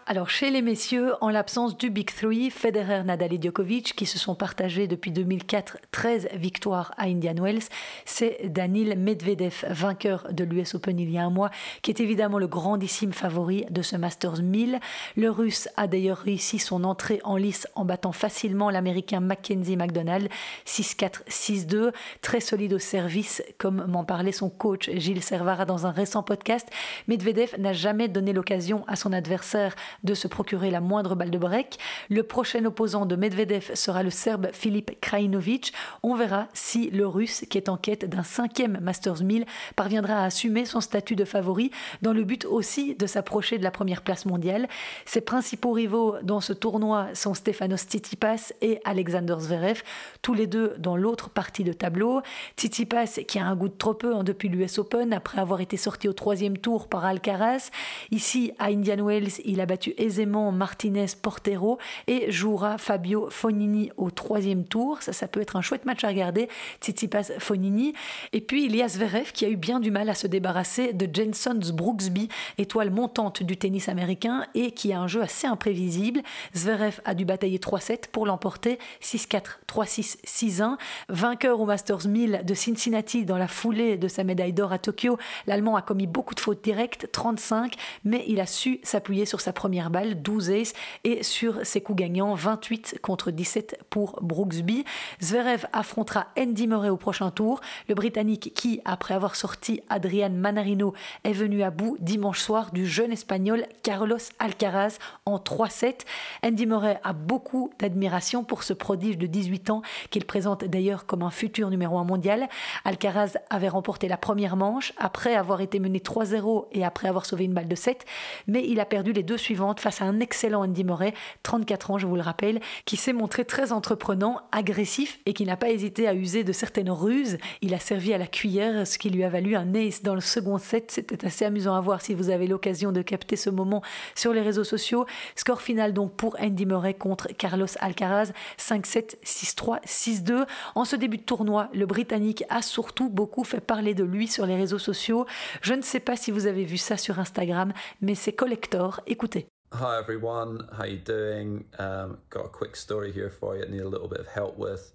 Alors 0.08 0.30
chez 0.30 0.52
les 0.52 0.62
messieurs, 0.62 1.14
en 1.20 1.30
l'absence 1.30 1.76
du 1.76 1.90
Big 1.90 2.14
Three, 2.14 2.52
Federer, 2.52 3.04
Nadal 3.04 3.34
et 3.34 3.42
Djokovic, 3.42 3.96
qui 3.96 4.06
se 4.06 4.20
sont 4.20 4.36
partagés 4.36 4.86
depuis 4.86 5.10
2004 5.10 5.80
13 5.90 6.28
victoires 6.34 6.94
à 6.98 7.06
Indian 7.06 7.34
Wells, 7.34 7.64
c'est 8.06 8.38
Danil 8.54 8.96
Medvedev, 9.00 9.66
vainqueur 9.72 10.28
de 10.32 10.44
l'US 10.44 10.76
Open 10.76 11.00
il 11.00 11.10
y 11.10 11.18
a 11.18 11.24
un 11.24 11.32
mois, 11.32 11.50
qui 11.82 11.90
est 11.90 12.00
évidemment 12.02 12.38
le 12.38 12.46
grandissime 12.46 13.14
favori 13.14 13.66
de 13.72 13.82
ce 13.82 13.96
Masters 13.96 14.44
1000. 14.44 14.80
Le 15.16 15.32
Russe 15.32 15.70
a 15.76 15.88
d'ailleurs 15.88 16.20
réussi 16.20 16.60
son 16.60 16.84
entrée 16.84 17.20
en 17.24 17.36
lice 17.36 17.68
en 17.74 17.84
battant 17.84 18.12
facilement 18.12 18.70
l'Américain 18.70 19.22
Mackenzie 19.22 19.76
McDonald 19.76 20.30
6-4, 20.68 21.24
6-2, 21.28 21.92
très 22.22 22.42
solide 22.42 22.74
au 22.74 22.80
service, 22.80 23.42
comme 23.58 23.84
m'en 23.88 24.04
parlait 24.04 24.32
son 24.32 24.52
coach 24.52 24.88
Gilles 24.94 25.24
Servara 25.24 25.66
dans 25.66 25.88
un 25.88 25.92
récent 25.92 26.22
podcast. 26.22 26.70
Medvedev 27.08 27.56
n'a 27.58 27.74
jamais 27.74 28.08
donné 28.08 28.34
l'occasion 28.34 28.84
à 28.88 28.96
son 28.96 29.12
adversaire 29.12 29.76
de 30.04 30.14
se 30.14 30.28
procurer 30.28 30.72
la 30.72 30.82
moindre 30.82 31.16
balle 31.16 31.32
de 31.32 31.38
break. 31.38 31.78
Le 32.10 32.24
prochain 32.24 32.64
opposant 32.66 33.06
de 33.06 33.16
Medvedev 33.16 33.72
sera 33.74 34.04
le 34.04 34.10
Serbe 34.10 34.50
Filip 34.54 35.00
Krajinovic. 35.02 35.74
On 36.04 36.16
verra 36.16 36.48
si 36.54 36.90
le 36.92 37.08
Russe, 37.08 37.46
qui 37.50 37.58
est 37.58 37.70
en 37.70 37.78
quête 37.78 38.10
d'un 38.10 38.24
cinquième 38.24 38.80
Masters 38.82 39.24
1000, 39.24 39.46
parviendra 39.75 40.16
à 40.20 40.25
assumer 40.25 40.66
son 40.66 40.82
statut 40.82 41.16
de 41.16 41.25
favori 41.25 41.72
dans 42.02 42.14
le 42.14 42.24
but 42.24 42.46
aussi 42.46 42.96
de 42.96 43.08
s'approcher 43.08 43.58
de 43.58 43.64
la 43.64 43.72
première 43.72 44.02
place 44.02 44.25
mondiale. 44.25 44.68
Ses 45.06 45.22
principaux 45.22 45.72
rivaux 45.72 46.16
dans 46.24 46.42
ce 46.42 46.54
tournoi 46.54 47.08
sont 47.14 47.34
Stefanos 47.34 47.82
Tsitsipas 47.82 48.54
et 48.62 48.80
Alexander 48.86 49.36
Zverev, 49.40 49.82
tous 50.22 50.34
les 50.34 50.48
deux 50.48 50.75
dans 50.80 50.98
l'autre 50.98 51.30
partie 51.30 51.64
de 51.64 51.74
tableau. 51.74 52.22
Tsitsipas 52.58 53.22
qui 53.28 53.40
a 53.40 53.46
un 53.46 53.56
goût 53.56 53.70
de 53.70 53.74
trop 53.74 53.94
peu 53.94 54.16
hein, 54.16 54.24
depuis 54.24 54.50
l'US 54.50 54.78
Open 54.80 55.14
après 55.14 55.40
avoir 55.40 55.62
été 55.62 55.78
sorti 55.78 56.08
au 56.08 56.14
troisième 56.14 56.58
tour 56.58 56.88
par 56.88 57.06
Alcaraz. 57.06 57.72
Ici 58.12 58.52
à 58.60 58.66
Indian 58.66 59.06
Wells, 59.06 59.42
il 59.46 59.62
a 59.62 59.66
battu 59.66 59.85
aisément 59.98 60.51
Martinez 60.51 61.08
Portero 61.22 61.77
et 62.08 62.32
jouera 62.32 62.77
Fabio 62.77 63.30
Fonini 63.30 63.92
au 63.98 64.12
troisième 64.12 64.65
tour. 64.65 65.01
Ça, 65.01 65.13
ça 65.13 65.27
peut 65.27 65.42
être 65.42 65.56
un 65.56 65.62
chouette 65.62 65.86
match 65.86 66.04
à 66.04 66.08
regarder. 66.08 66.50
Tsitsipas 66.82 67.32
Fonini. 67.39 67.94
Et 68.34 68.42
puis 68.42 68.65
il 68.65 68.75
y 68.75 68.82
a 68.82 68.88
Zverev 68.88 69.32
qui 69.32 69.46
a 69.46 69.50
eu 69.50 69.56
bien 69.56 69.80
du 69.80 69.92
mal 69.92 70.10
à 70.10 70.15
se 70.15 70.27
débarrasser 70.27 70.94
de 70.94 71.08
Jenson 71.13 71.60
Brooksby, 71.74 72.30
étoile 72.58 72.89
montante 72.89 73.44
du 73.44 73.58
tennis 73.58 73.89
américain 73.89 74.46
et 74.54 74.72
qui 74.72 74.94
a 74.94 75.00
un 75.00 75.08
jeu 75.08 75.22
assez 75.22 75.48
imprévisible. 75.48 76.22
Zverev 76.56 77.01
a 77.06 77.13
dû 77.13 77.25
batailler 77.25 77.60
3-7 77.60 78.10
pour 78.12 78.25
l'emporter 78.25 78.80
6-4, 79.01 79.60
3-6, 79.68 80.18
6-1. 80.25 80.77
Vainqueur 81.10 81.60
au 81.60 81.66
Masters 81.66 82.07
1000 82.07 82.42
de 82.46 82.53
Cincinnati 82.53 83.25
dans 83.25 83.38
la 83.38 83.48
foulée 83.48 83.98
de 83.98 84.07
sa 84.07 84.24
médaille 84.24 84.53
d'or 84.53 84.72
à 84.72 84.79
Tokyo, 84.79 85.18
l'Allemand 85.48 85.75
a 85.75 85.81
commis 85.81 86.07
beaucoup 86.07 86.36
de 86.36 86.40
fautes 86.40 86.64
directes, 86.64 87.10
35, 87.12 87.75
mais 88.03 88.24
il 88.27 88.40
a 88.40 88.46
su 88.46 88.79
s'appuyer 88.83 89.25
sur 89.25 89.42
sa 89.42 89.53
première 89.53 89.75
balle, 89.90 90.22
12 90.22 90.51
aces, 90.51 90.74
et 91.03 91.24
sur 91.24 91.66
ses 91.66 91.81
coups 91.81 92.00
gagnants, 92.00 92.33
28 92.33 93.00
contre 93.01 93.31
17 93.31 93.79
pour 93.90 94.20
Brooksby. 94.22 94.85
Zverev 95.22 95.66
affrontera 95.74 96.27
Andy 96.38 96.68
Murray 96.68 96.90
au 96.90 96.98
prochain 96.98 97.31
tour. 97.31 97.61
Le 97.88 97.96
Britannique 97.96 98.53
qui, 98.55 98.81
après 98.85 99.14
avoir 99.14 99.35
sorti 99.35 99.81
Adrian 99.90 100.29
Manarino, 100.29 100.94
est 101.24 101.33
venu 101.33 101.64
à 101.64 101.72
bout 101.72 101.98
dimanche 102.00 102.40
soir 102.40 102.72
du 102.72 102.85
jeune 102.85 103.11
Espagnol 103.11 103.66
Carlos 103.83 104.18
Alcaraz 104.40 104.98
en 105.25 105.38
3-7. 105.38 106.01
Andy 106.44 106.66
Murray 106.66 107.00
a 107.03 107.14
beaucoup 107.14 107.72
d'admiration 107.79 108.44
pour 108.44 108.64
ce 108.64 108.74
prodige 108.74 109.18
de 109.18 109.27
18 109.27 109.70
ans 109.70 109.81
qu'il 110.09 110.25
présente 110.25 110.64
d'ailleurs 110.64 111.05
comme 111.05 111.24
un 111.24 111.31
futur 111.31 111.70
numéro 111.70 111.98
1 111.98 112.03
mondial. 112.03 112.48
Alcaraz 112.83 113.38
avait 113.50 113.70
remporté 113.70 114.07
la 114.07 114.18
première 114.18 114.55
manche 114.55 114.94
après 114.98 115.35
avoir 115.35 115.61
été 115.61 115.79
mené 115.79 116.00
3-0 116.00 116.68
et 116.72 116.85
après 116.85 117.07
avoir 117.07 117.25
sauvé 117.25 117.46
une 117.46 117.53
balle 117.53 117.68
de 117.68 117.75
7, 117.75 118.05
mais 118.48 118.66
il 118.68 118.79
a 118.79 118.85
perdu 118.85 119.14
les 119.14 119.24
deux 119.24 119.38
suivants 119.38 119.65
face 119.80 120.01
à 120.01 120.06
un 120.06 120.20
excellent 120.20 120.64
Andy 120.64 120.84
Murray, 120.84 121.14
34 121.44 121.92
ans 121.92 121.98
je 121.98 122.08
vous 122.08 122.16
le 122.16 122.22
rappelle, 122.22 122.60
qui 122.86 122.98
s'est 122.98 123.14
montré 123.14 123.46
très 123.46 123.72
entreprenant, 123.72 124.42
agressif 124.51 125.20
et 125.25 125.34
qui 125.34 125.46
n'a 125.46 125.58
pas 125.58 125.70
hésité 125.70 126.08
à 126.08 126.14
user 126.14 126.44
de 126.44 126.51
certaines 126.51 126.90
ruses. 126.90 127.38
Il 127.62 127.74
a 127.74 127.80
servi 127.80 128.14
à 128.14 128.18
la 128.18 128.28
cuillère, 128.28 128.86
ce 128.86 128.98
qui 128.98 129.10
lui 129.10 129.24
a 129.24 129.30
valu 129.30 129.56
un 129.56 129.74
ace 129.74 130.04
dans 130.04 130.16
le 130.16 130.22
second 130.22 130.58
set. 130.58 130.92
C'était 130.92 131.25
assez 131.25 131.46
amusant 131.46 131.75
à 131.75 131.82
voir 131.82 132.01
si 132.01 132.14
vous 132.14 132.30
avez 132.30 132.48
l'occasion 132.48 132.92
de 132.92 133.01
capter 133.01 133.36
ce 133.36 133.50
moment 133.50 133.82
sur 134.16 134.34
les 134.34 134.42
réseaux 134.42 134.64
sociaux. 134.64 135.06
Score 135.36 135.62
final 135.62 135.94
donc 135.94 136.14
pour 136.14 136.38
Andy 136.40 136.66
Murray 136.66 136.94
contre 136.94 137.28
Carlos 137.30 137.68
Alcaraz, 137.80 138.32
5-7, 138.60 139.16
6-3, 139.24 139.84
6-2. 139.86 140.46
En 140.75 140.86
ce 140.86 140.96
début 140.96 141.18
de 141.18 141.24
tournoi, 141.24 141.70
le 141.74 141.86
Britannique 141.86 142.44
a 142.50 142.62
surtout 142.62 143.10
beaucoup 143.10 143.44
fait 143.44 143.62
parler 143.62 143.94
de 143.94 144.04
lui 144.04 144.28
sur 144.28 144.46
les 144.46 144.56
réseaux 144.56 144.80
sociaux. 144.80 145.25
Je 145.62 145.74
ne 145.74 145.82
sais 145.82 146.00
pas 146.00 146.16
si 146.16 146.32
vous 146.32 146.48
avez 146.48 146.64
vu 146.64 146.78
ça 146.78 146.98
sur 146.98 147.20
Instagram, 147.20 147.74
mais 148.01 148.16
c'est 148.16 148.34
collector. 148.34 149.01
Écoutez. 149.08 149.48
Hi 149.77 149.98
everyone, 149.98 150.70
how 150.77 150.85
you 150.85 151.00
doing? 151.00 151.66
Um, 151.79 152.20
got 152.29 152.46
a 152.46 152.48
quick 152.48 152.77
story 152.77 153.11
here 153.11 153.29
for 153.29 153.57
you. 153.57 153.66
need 153.66 153.81
a 153.81 153.90
little 153.90 154.07
bit 154.07 154.22
of 154.22 154.27
help 154.27 154.57
with. 154.57 154.94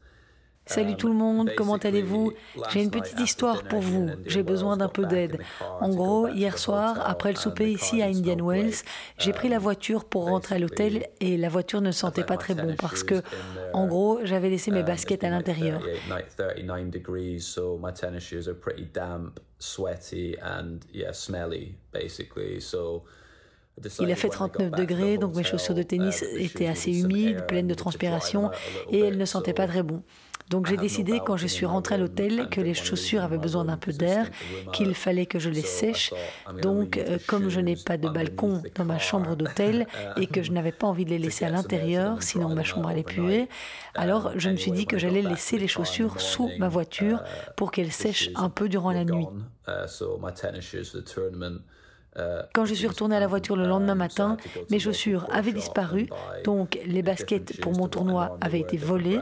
Salut 0.64 0.96
tout 0.96 1.08
le 1.08 1.14
monde, 1.14 1.50
comment 1.54 1.76
allez-vous? 1.76 2.32
J'ai 2.70 2.82
une 2.82 2.90
petite 2.90 3.20
histoire 3.20 3.64
pour 3.64 3.80
vous, 3.80 4.08
j'ai 4.24 4.42
besoin 4.42 4.78
d'un 4.78 4.88
peu 4.88 5.04
d'aide. 5.04 5.38
En 5.80 5.90
gros, 5.90 6.28
hier 6.28 6.56
soir, 6.56 6.96
après 7.04 7.30
le 7.30 7.36
souper 7.36 7.70
ici 7.70 8.00
à 8.00 8.06
Indian 8.06 8.42
Wells, 8.42 8.76
j'ai 9.18 9.32
pris 9.32 9.50
la 9.50 9.58
voiture 9.58 10.06
pour 10.06 10.24
rentrer 10.26 10.54
à 10.54 10.58
l'hôtel 10.58 11.08
et 11.20 11.36
la 11.36 11.50
voiture 11.50 11.82
ne 11.82 11.90
sentait 11.90 12.24
pas 12.24 12.38
très 12.38 12.54
bon 12.54 12.74
parce 12.80 13.02
que, 13.02 13.20
en 13.74 13.86
gros, 13.86 14.20
j'avais 14.22 14.48
laissé 14.48 14.70
mes 14.70 14.82
baskets 14.82 15.24
à 15.24 15.28
l'intérieur. 15.28 15.82
Il 24.00 24.10
a 24.10 24.16
fait 24.16 24.28
39 24.28 24.72
degrés, 24.72 25.18
donc 25.18 25.34
mes 25.34 25.44
chaussures 25.44 25.74
de 25.74 25.82
tennis 25.82 26.24
étaient 26.36 26.66
assez 26.66 26.92
humides, 27.00 27.46
pleines 27.46 27.68
de 27.68 27.74
transpiration, 27.74 28.50
et 28.90 29.00
elles 29.00 29.16
ne 29.16 29.24
sentaient 29.24 29.54
pas 29.54 29.66
très 29.66 29.82
bon. 29.82 30.02
Donc 30.50 30.66
j'ai 30.66 30.76
décidé 30.76 31.20
quand 31.24 31.36
je 31.36 31.46
suis 31.46 31.64
rentrée 31.64 31.94
à 31.94 31.98
l'hôtel 31.98 32.48
que 32.50 32.60
les 32.60 32.74
chaussures 32.74 33.22
avaient 33.22 33.38
besoin 33.38 33.64
d'un 33.64 33.76
peu 33.76 33.92
d'air, 33.92 34.28
qu'il 34.72 34.94
fallait 34.94 35.26
que 35.26 35.38
je 35.38 35.48
les 35.48 35.62
sèche. 35.62 36.12
Donc 36.60 36.98
euh, 36.98 37.18
comme 37.28 37.48
je 37.48 37.60
n'ai 37.60 37.76
pas 37.76 37.96
de 37.96 38.08
balcon 38.08 38.60
dans 38.74 38.84
ma 38.84 38.98
chambre 38.98 39.36
d'hôtel 39.36 39.86
et 40.16 40.26
que 40.26 40.42
je 40.42 40.50
n'avais 40.50 40.72
pas 40.72 40.88
envie 40.88 41.04
de 41.04 41.10
les 41.10 41.18
laisser 41.18 41.44
à 41.44 41.50
l'intérieur, 41.50 42.20
sinon 42.20 42.48
ma 42.48 42.64
chambre 42.64 42.88
allait 42.88 43.04
puer, 43.04 43.48
alors 43.94 44.32
je 44.34 44.50
me 44.50 44.56
suis 44.56 44.72
dit 44.72 44.86
que 44.86 44.98
j'allais 44.98 45.22
laisser 45.22 45.56
les 45.56 45.68
chaussures 45.68 46.20
sous 46.20 46.50
ma 46.58 46.68
voiture 46.68 47.22
pour 47.56 47.70
qu'elles 47.70 47.92
sèchent 47.92 48.30
un 48.34 48.50
peu 48.50 48.68
durant 48.68 48.90
la 48.90 49.04
nuit. 49.04 49.26
Euh, 52.18 52.42
Quand 52.52 52.64
je 52.64 52.74
suis 52.74 52.88
retournée 52.88 53.14
à 53.14 53.20
la 53.20 53.28
voiture 53.28 53.54
le 53.54 53.66
lendemain 53.66 53.94
matin, 53.94 54.36
mes 54.70 54.80
chaussures 54.80 55.26
avaient 55.30 55.52
disparu, 55.52 56.08
donc 56.44 56.78
les 56.84 57.02
baskets 57.02 57.60
pour 57.60 57.72
mon 57.72 57.86
tournoi 57.88 58.36
avaient 58.40 58.58
été 58.60 58.76
volées, 58.76 59.20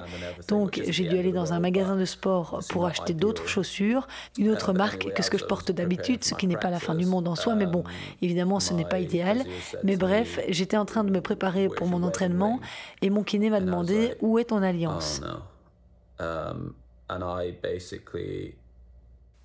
donc 0.48 0.81
j'ai 0.88 1.07
dû 1.07 1.18
aller 1.18 1.33
dans 1.33 1.53
un 1.53 1.61
magasin 1.61 1.96
de 1.96 2.07
sport 2.07 2.61
pour 2.70 2.87
acheter 2.87 3.12
d'autres 3.12 3.46
chaussures, 3.46 4.09
une 4.38 4.48
autre 4.51 4.72
marque 4.72 5.12
que 5.12 5.22
ce 5.22 5.31
que 5.31 5.37
je 5.38 5.44
porte 5.44 5.70
d'habitude, 5.70 6.24
ce 6.24 6.35
qui 6.35 6.46
n'est 6.46 6.57
pas 6.57 6.70
la 6.70 6.81
fin 6.81 6.94
du 6.94 7.05
monde 7.05 7.29
en 7.29 7.35
soi, 7.35 7.55
mais 7.55 7.66
bon, 7.66 7.85
évidemment 8.22 8.59
ce 8.59 8.72
n'est 8.72 8.87
pas 8.87 9.01
idéal. 9.01 9.44
Mais 9.85 9.96
bref, 9.96 10.40
j'étais 10.48 10.77
en 10.79 10.87
train 10.87 11.05
de 11.05 11.11
me 11.11 11.20
préparer 11.20 11.68
pour 11.68 11.87
mon 11.87 12.03
entraînement 12.03 12.59
et 13.03 13.11
mon 13.11 13.22
kiné 13.22 13.51
m'a 13.51 13.61
demandé 13.61 14.14
où 14.20 14.38
est 14.38 14.44
ton 14.44 14.62
alliance. 14.62 15.20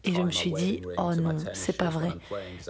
Et 0.05 0.13
je 0.13 0.21
me 0.21 0.31
suis 0.31 0.51
dit, 0.51 0.81
oh 0.97 1.13
non, 1.15 1.35
c'est 1.53 1.77
pas 1.77 1.89
vrai. 1.89 2.09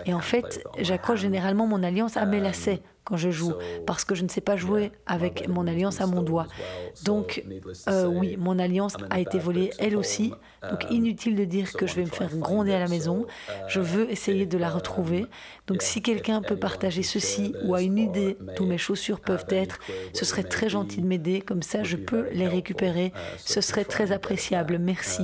Et 0.06 0.14
en 0.14 0.22
fait, 0.22 0.64
j'accroche 0.80 1.22
généralement 1.22 1.68
mon 1.68 1.84
alliance 1.84 2.18
à 2.18 2.26
mes 2.26 2.40
lacets 2.40 2.82
quand 3.04 3.18
je 3.18 3.32
joue 3.32 3.54
parce 3.86 4.06
que 4.06 4.16
je 4.16 4.24
ne 4.24 4.30
sais 4.30 4.42
pas 4.42 4.56
jouer 4.56 4.92
avec 5.06 5.48
mon 5.48 5.68
alliance 5.68 6.02
à 6.02 6.08
mon 6.08 6.22
doigt. 6.22 6.48
Donc 7.04 7.44
euh, 7.88 8.06
oui, 8.06 8.38
mon 8.38 8.60
alliance 8.60 8.96
a 9.10 9.20
été 9.20 9.40
volée 9.40 9.72
elle 9.80 9.98
aussi. 9.98 10.34
Donc 10.70 10.86
um, 10.86 10.96
inutile 10.96 11.36
de 11.36 11.44
dire 11.44 11.74
que 11.74 11.86
je 11.86 11.96
vais 11.96 12.04
me 12.04 12.10
faire 12.10 12.36
gronder 12.38 12.74
à 12.74 12.80
la 12.80 12.88
maison. 12.88 13.26
Je 13.68 13.82
uh, 13.82 13.84
veux 13.84 14.12
essayer 14.12 14.46
de 14.46 14.58
la 14.58 14.70
um, 14.70 14.76
retrouver. 14.76 15.26
Donc 15.68 15.82
si 15.82 16.02
quelqu'un 16.02 16.42
peut 16.42 16.56
partager 16.56 17.04
ceci 17.04 17.54
ou 17.66 17.76
a 17.76 17.82
une 17.82 17.98
idée 17.98 18.38
d'où 18.56 18.66
mes 18.66 18.78
chaussures 18.78 19.20
peuvent 19.20 19.46
être, 19.50 19.80
ce 20.14 20.26
serait 20.26 20.44
très 20.44 20.70
gentil 20.70 21.02
de 21.02 21.08
m'aider. 21.08 21.42
Comme 21.42 21.64
ça, 21.64 21.84
je 21.84 21.98
peux 21.98 22.30
les 22.32 22.48
récupérer. 22.48 23.08
Uh, 23.08 23.38
ce 23.38 23.62
serait 23.62 23.86
très 23.86 24.12
appréciable. 24.12 24.78
Merci. 24.80 25.24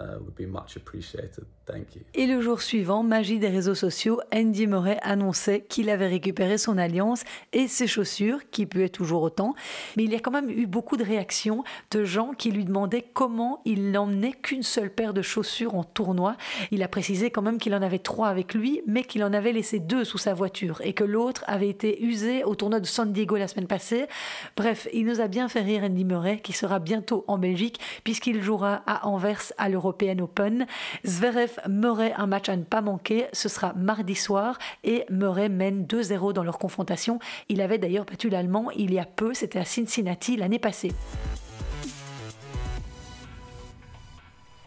Uh, 0.00 0.18
et 2.14 2.26
le 2.26 2.40
jour 2.40 2.62
suivant, 2.62 3.02
magie 3.02 3.38
des 3.38 3.48
réseaux 3.48 3.74
sociaux, 3.74 4.20
Andy 4.34 4.66
Murray 4.66 4.98
annonçait 5.02 5.60
qu'il 5.60 5.90
avait 5.90 6.08
récupéré 6.08 6.58
son 6.58 6.78
alliance 6.78 7.22
et 7.52 7.68
ses 7.68 7.86
chaussures, 7.86 8.38
qui 8.50 8.66
puaient 8.66 8.88
toujours 8.88 9.22
autant. 9.22 9.54
Mais 9.96 10.04
il 10.04 10.12
y 10.12 10.16
a 10.16 10.20
quand 10.20 10.30
même 10.30 10.50
eu 10.50 10.66
beaucoup 10.66 10.96
de 10.96 11.04
réactions 11.04 11.64
de 11.90 12.04
gens 12.04 12.32
qui 12.32 12.50
lui 12.50 12.64
demandaient 12.64 13.04
comment 13.12 13.60
il 13.64 13.90
n'emmenait 13.90 14.32
qu'une 14.32 14.62
seule 14.62 14.90
paire 14.90 15.14
de 15.14 15.22
chaussures 15.22 15.74
en 15.74 15.84
tournoi. 15.84 16.36
Il 16.70 16.82
a 16.82 16.88
précisé 16.88 17.30
quand 17.30 17.42
même 17.42 17.58
qu'il 17.58 17.74
en 17.74 17.82
avait 17.82 17.98
trois 17.98 18.28
avec 18.28 18.54
lui, 18.54 18.82
mais 18.86 19.04
qu'il 19.04 19.22
en 19.22 19.32
avait 19.32 19.52
laissé 19.52 19.78
deux 19.78 20.04
sous 20.04 20.18
sa 20.18 20.34
voiture 20.34 20.80
et 20.82 20.92
que 20.92 21.04
l'autre 21.04 21.44
avait 21.46 21.68
été 21.68 22.02
usé 22.02 22.42
au 22.44 22.54
tournoi 22.54 22.80
de 22.80 22.86
San 22.86 23.12
Diego 23.12 23.36
la 23.36 23.48
semaine 23.48 23.68
passée. 23.68 24.06
Bref, 24.56 24.88
il 24.92 25.06
nous 25.06 25.20
a 25.20 25.28
bien 25.28 25.48
fait 25.48 25.62
rire 25.62 25.84
Andy 25.84 26.04
Murray, 26.04 26.40
qui 26.40 26.52
sera 26.52 26.78
bientôt 26.78 27.24
en 27.28 27.38
Belgique, 27.38 27.80
puisqu'il 28.04 28.42
jouera 28.42 28.82
à 28.86 29.06
Anvers 29.06 29.52
à 29.58 29.68
Open. 30.20 30.66
Zverev 31.04 31.58
Murray, 31.68 32.12
un 32.16 32.26
match 32.26 32.48
à 32.48 32.56
ne 32.56 32.64
pas 32.64 32.80
manquer. 32.80 33.26
Ce 33.32 33.48
sera 33.48 33.72
mardi 33.74 34.14
soir 34.14 34.58
et 34.84 35.04
Murray 35.10 35.48
mène 35.48 35.84
2-0 35.84 36.32
dans 36.32 36.44
leur 36.44 36.58
confrontation. 36.58 37.18
Il 37.48 37.60
avait 37.60 37.78
d'ailleurs 37.78 38.04
battu 38.04 38.28
l'Allemand 38.28 38.70
il 38.76 38.92
y 38.92 38.98
a 38.98 39.04
peu, 39.04 39.34
c'était 39.34 39.58
à 39.58 39.64
Cincinnati 39.64 40.36
l'année 40.36 40.58
passée. 40.58 40.92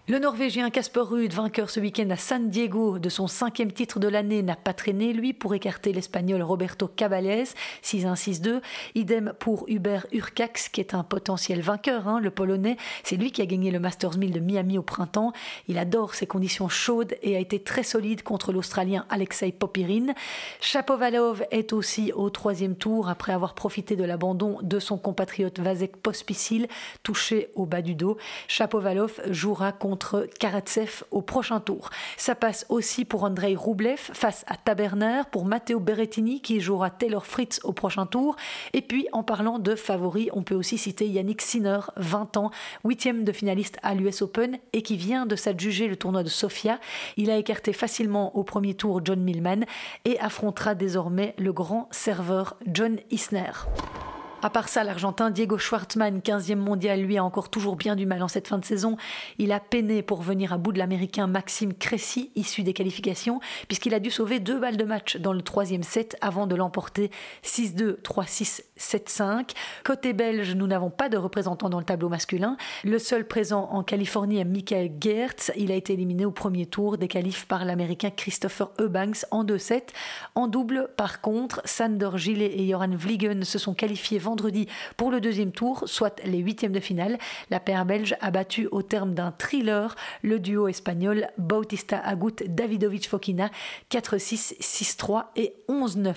Le 0.10 0.20
Norvégien 0.20 0.70
Casper 0.70 1.00
Ruud, 1.00 1.32
vainqueur 1.32 1.70
ce 1.70 1.80
week-end 1.80 2.10
à 2.10 2.18
San 2.18 2.50
Diego 2.50 3.00
de 3.00 3.08
son 3.08 3.28
cinquième 3.28 3.72
titre 3.72 4.02
de 4.02 4.10
l'année, 4.10 4.44
n'a 4.44 4.58
pas 4.58 4.74
traîné, 4.74 5.14
lui, 5.14 5.32
pour 5.32 5.56
écarter 5.56 5.94
l'Espagnol 5.94 6.42
Roberto 6.42 6.90
Caballés, 6.90 7.46
6-1-6-2. 7.86 8.60
Idem 8.96 9.32
pour 9.40 9.64
Hubert 9.70 10.06
Urcax, 10.12 10.68
qui 10.68 10.82
est 10.82 10.94
un 10.94 11.04
potentiel 11.04 11.62
vainqueur, 11.62 12.10
hein, 12.10 12.20
le 12.20 12.32
Polonais. 12.32 12.76
C'est 13.06 13.16
lui 13.16 13.32
qui 13.32 13.42
a 13.42 13.46
gagné 13.46 13.72
le 13.72 13.80
Masters 13.80 14.18
1000 14.18 14.34
de 14.34 14.42
Miami 14.42 14.78
au 14.78 14.82
printemps. 14.82 15.32
Il 15.70 15.78
adore 15.78 16.16
ces 16.16 16.28
conditions 16.28 16.68
chaudes 16.68 17.16
et 17.22 17.38
a 17.38 17.40
été 17.40 17.60
très 17.60 17.84
solide 17.84 18.24
contre 18.24 18.52
l'Australien 18.52 19.06
Alexei 19.10 19.54
Popirin. 19.54 20.08
Chapovalov 20.60 21.46
est 21.52 21.72
aussi 21.72 22.12
au 22.12 22.30
troisième 22.30 22.76
tour 22.76 23.08
après 23.08 23.32
avoir 23.32 23.54
profité 23.54 23.96
de 23.96 24.04
l'abandon 24.04 24.58
de 24.64 24.80
son 24.80 24.98
compatriote 24.98 25.62
Vasek 25.62 25.96
Pospisil, 25.96 26.68
touché 27.04 27.52
au 27.56 27.66
bas 27.66 27.82
du 27.82 27.96
dos. 27.96 28.18
Chapovalov 28.50 29.22
jouera 29.30 29.72
contre 29.72 29.93
contre 29.94 30.28
Karatsev 30.40 31.04
au 31.12 31.22
prochain 31.22 31.60
tour. 31.60 31.92
Ça 32.18 32.34
passe 32.34 32.66
aussi 32.70 33.06
pour 33.06 33.26
Andrei 33.26 33.54
Roublev 33.54 34.00
face 34.00 34.44
à 34.48 34.58
Taberner, 34.58 35.22
pour 35.32 35.46
Matteo 35.46 35.80
Berrettini 35.80 36.42
qui 36.42 36.62
jouera 36.62 36.90
Taylor 36.90 37.28
Fritz 37.28 37.60
au 37.64 37.74
prochain 37.74 38.08
tour. 38.08 38.36
Et 38.74 38.82
puis, 38.82 39.08
en 39.12 39.22
parlant 39.22 39.60
de 39.60 39.76
favoris, 39.76 40.30
on 40.34 40.42
peut 40.42 40.56
aussi 40.56 40.80
citer 40.80 41.06
Yannick 41.08 41.44
Sinner, 41.44 41.82
20 41.98 42.38
ans, 42.38 42.50
huitième 42.84 43.24
de 43.24 43.32
finaliste 43.32 43.78
à 43.84 43.94
l'US 43.94 44.24
Open 44.24 44.58
et 44.74 44.82
qui 44.82 44.98
vient 44.98 45.28
de 45.28 45.36
s'adjuger 45.36 45.88
le 45.88 45.96
tournoi 45.96 46.24
de 46.24 46.30
Sofia. 46.30 46.80
Il 47.16 47.30
a 47.30 47.38
écarté 47.38 47.72
facilement 47.72 48.36
au 48.36 48.44
premier 48.44 48.74
tour 48.74 49.02
John 49.06 49.22
Millman 49.22 49.66
et 50.06 50.20
affrontera 50.20 50.74
désormais 50.74 51.36
le 51.38 51.54
grand 51.54 51.88
serveur 51.92 52.58
John 52.66 52.98
Isner. 53.12 53.52
À 54.44 54.50
part 54.50 54.68
ça, 54.68 54.84
l'Argentin 54.84 55.32
Diego 55.32 55.58
Schwartzmann, 55.58 56.20
15e 56.20 56.56
mondial, 56.56 57.00
lui 57.00 57.18
a 57.18 57.24
encore 57.24 57.48
toujours 57.48 57.78
bien 57.78 57.96
du 57.96 58.06
mal 58.06 58.22
en 58.22 58.28
cette 58.28 58.50
fin 58.50 58.58
de 58.58 58.66
saison. 58.66 58.98
Il 59.38 59.54
a 59.54 59.62
peiné 59.62 60.02
pour 60.02 60.22
venir 60.22 60.52
à 60.52 60.58
bout 60.58 60.74
de 60.74 60.80
l'Américain 60.80 61.28
Maxime 61.28 61.74
Cressy, 61.74 62.30
issu 62.36 62.64
des 62.64 62.74
qualifications, 62.74 63.40
puisqu'il 63.70 63.94
a 63.94 64.02
dû 64.02 64.12
sauver 64.12 64.42
deux 64.42 64.60
balles 64.60 64.76
de 64.76 64.84
match 64.84 65.16
dans 65.16 65.32
le 65.32 65.42
troisième 65.42 65.82
set 65.82 66.18
avant 66.20 66.46
de 66.46 66.58
l'emporter 66.58 67.10
6-2, 67.46 68.02
3-6, 68.02 68.64
7-5. 68.78 69.52
Côté 69.86 70.12
belge, 70.12 70.56
nous 70.56 70.68
n'avons 70.68 70.90
pas 70.90 71.08
de 71.08 71.16
représentant 71.16 71.70
dans 71.70 71.80
le 71.80 71.86
tableau 71.86 72.10
masculin. 72.10 72.58
Le 72.84 73.00
seul 73.00 73.26
présent 73.26 73.70
en 73.72 73.82
Californie 73.82 74.40
est 74.40 74.46
Michael 74.46 74.92
Geertz. 75.00 75.54
Il 75.56 75.72
a 75.72 75.76
été 75.76 75.94
éliminé 75.94 76.26
au 76.26 76.32
premier 76.32 76.66
tour 76.66 76.98
des 76.98 77.08
qualifs 77.08 77.46
par 77.46 77.64
l'Américain 77.64 78.10
Christopher 78.10 78.72
Eubanks 78.78 79.24
en 79.32 79.46
2-7. 79.46 79.84
En 80.36 80.50
double, 80.50 80.90
par 80.98 81.22
contre, 81.22 81.62
Sander 81.64 82.10
Gillet 82.16 82.60
et 82.60 82.70
Joran 82.70 82.94
Vliegen 82.94 83.46
se 83.46 83.58
sont 83.58 83.74
qualifiés 83.74 84.20
pour 84.98 85.12
le 85.12 85.22
deuxième 85.22 85.52
tour, 85.52 85.84
soit 85.86 86.22
les 86.26 86.40
huitièmes 86.40 86.72
de 86.72 86.80
finale. 86.80 87.18
La 87.50 87.60
paire 87.60 87.86
belge 87.86 88.16
a 88.22 88.32
battu 88.32 88.68
au 88.72 88.82
terme 88.82 89.14
d'un 89.14 89.32
thriller 89.32 89.96
le 90.22 90.40
duo 90.40 90.68
espagnol 90.68 91.28
Bautista 91.38 92.00
Agut 92.00 92.36
Davidovic 92.48 93.08
Fokina 93.08 93.50
4-6, 93.92 94.60
6-3 94.60 95.26
et 95.36 95.54
11-9. 95.70 96.14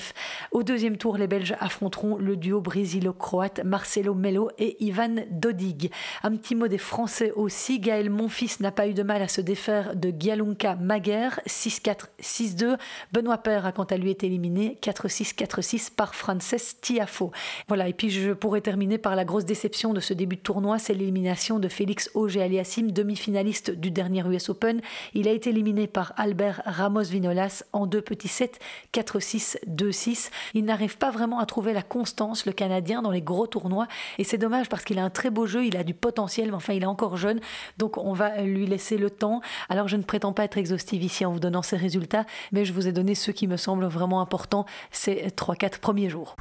Au 0.53 0.63
deuxième 0.63 0.97
tour, 0.97 1.17
les 1.17 1.27
Belges 1.27 1.55
affronteront 1.61 2.17
le 2.17 2.37
duo 2.37 2.61
brésilo-croate 2.61 3.65
Marcelo 3.65 4.15
Melo 4.15 4.51
et 4.59 4.83
Ivan 4.85 5.25
Dodig. 5.31 5.91
Un 6.23 6.37
petit 6.37 6.55
mot 6.55 6.69
des 6.69 6.79
Français 6.79 7.33
aussi. 7.33 7.81
Gaël 7.81 8.11
Monfils 8.11 8.61
n'a 8.61 8.73
pas 8.73 8.89
eu 8.89 8.95
de 8.95 9.03
mal 9.03 9.23
à 9.23 9.29
se 9.29 9.41
défaire 9.41 9.97
de 9.97 10.13
Gialunka 10.17 10.77
Maguer 10.77 11.29
6-4, 11.47 12.07
6-2. 12.21 12.77
Benoît 13.13 13.39
Père 13.39 13.67
a 13.67 13.73
quant 13.73 13.85
à 13.85 13.97
lui 13.97 14.11
été 14.11 14.27
éliminé 14.27 14.79
4-6, 14.83 15.35
4-6 15.35 15.95
par 15.95 16.15
Frances 16.15 16.81
Tiafo. 16.81 17.31
Voilà, 17.69 17.89
et 17.89 17.93
puis 17.93 18.06
je 18.11 18.33
pourrais 18.33 18.61
terminer 18.61 18.99
par 18.99 19.17
la 19.17 19.25
grosse 19.25 19.45
déception 19.45 19.93
de 19.93 20.01
ce 20.01 20.15
début 20.15 20.37
de 20.37 20.41
tournoi, 20.41 20.79
c'est 20.79 20.95
l'élimination 20.95 21.59
de 21.59 21.69
Félix 21.69 22.11
Auger-Aliassime, 22.15 22.93
demi-finaliste 22.93 23.71
du 23.71 23.91
dernier 23.91 24.27
US 24.27 24.49
Open. 24.49 24.81
Il 25.15 25.29
a 25.29 25.33
été 25.33 25.51
éliminé 25.51 25.87
par 25.87 26.13
Albert 26.17 26.63
Ramos-Vinolas 26.65 27.65
en 27.73 27.87
deux 27.87 28.03
petits 28.03 28.29
sets, 28.29 28.53
4-6, 28.93 29.59
2-6. 29.69 30.31
Il 30.55 30.65
n'arrive 30.65 30.99
pas 30.99 31.11
vraiment 31.11 31.39
à 31.39 31.47
trouver 31.47 31.73
la 31.73 31.83
constance, 31.83 32.47
le 32.47 32.53
Canadien, 32.53 33.03
dans 33.03 33.11
les 33.11 33.23
gros 33.23 33.47
tournois. 33.47 33.87
Et 34.19 34.25
c'est 34.25 34.39
dommage 34.39 34.69
parce 34.69 34.85
qu'il 34.85 34.99
a 34.99 35.05
un 35.05 35.11
très 35.11 35.31
beau 35.31 35.47
jeu, 35.47 35.65
il 35.65 35.77
a 35.77 35.85
du 35.85 35.95
potentiel, 35.95 36.49
mais 36.49 36.57
enfin 36.57 36.73
il 36.73 36.83
est 36.83 36.87
encore 36.87 37.17
jeune. 37.17 37.41
Donc 37.79 37.99
on 37.99 38.13
va 38.13 38.43
lui 38.43 38.67
laisser 38.67 38.99
le 38.99 39.11
temps. 39.11 39.41
Alors 39.69 39.89
je 39.89 39.97
ne 39.97 40.03
prétends 40.03 40.33
pas 40.33 40.45
être 40.45 40.59
exhaustive 40.59 41.03
ici 41.03 41.25
en 41.25 41.33
vous 41.33 41.41
donnant 41.41 41.63
ces 41.63 41.77
résultats, 41.77 42.27
mais 42.53 42.65
je 42.65 42.73
vous 42.73 42.89
ai 42.89 42.93
donné 42.93 43.15
ceux 43.15 43.33
qui 43.33 43.47
me 43.47 43.57
semblent 43.57 43.87
vraiment 43.87 44.21
importants 44.21 44.67
ces 44.91 45.29
3-4 45.37 45.79
premiers 45.79 46.09
jours. 46.09 46.37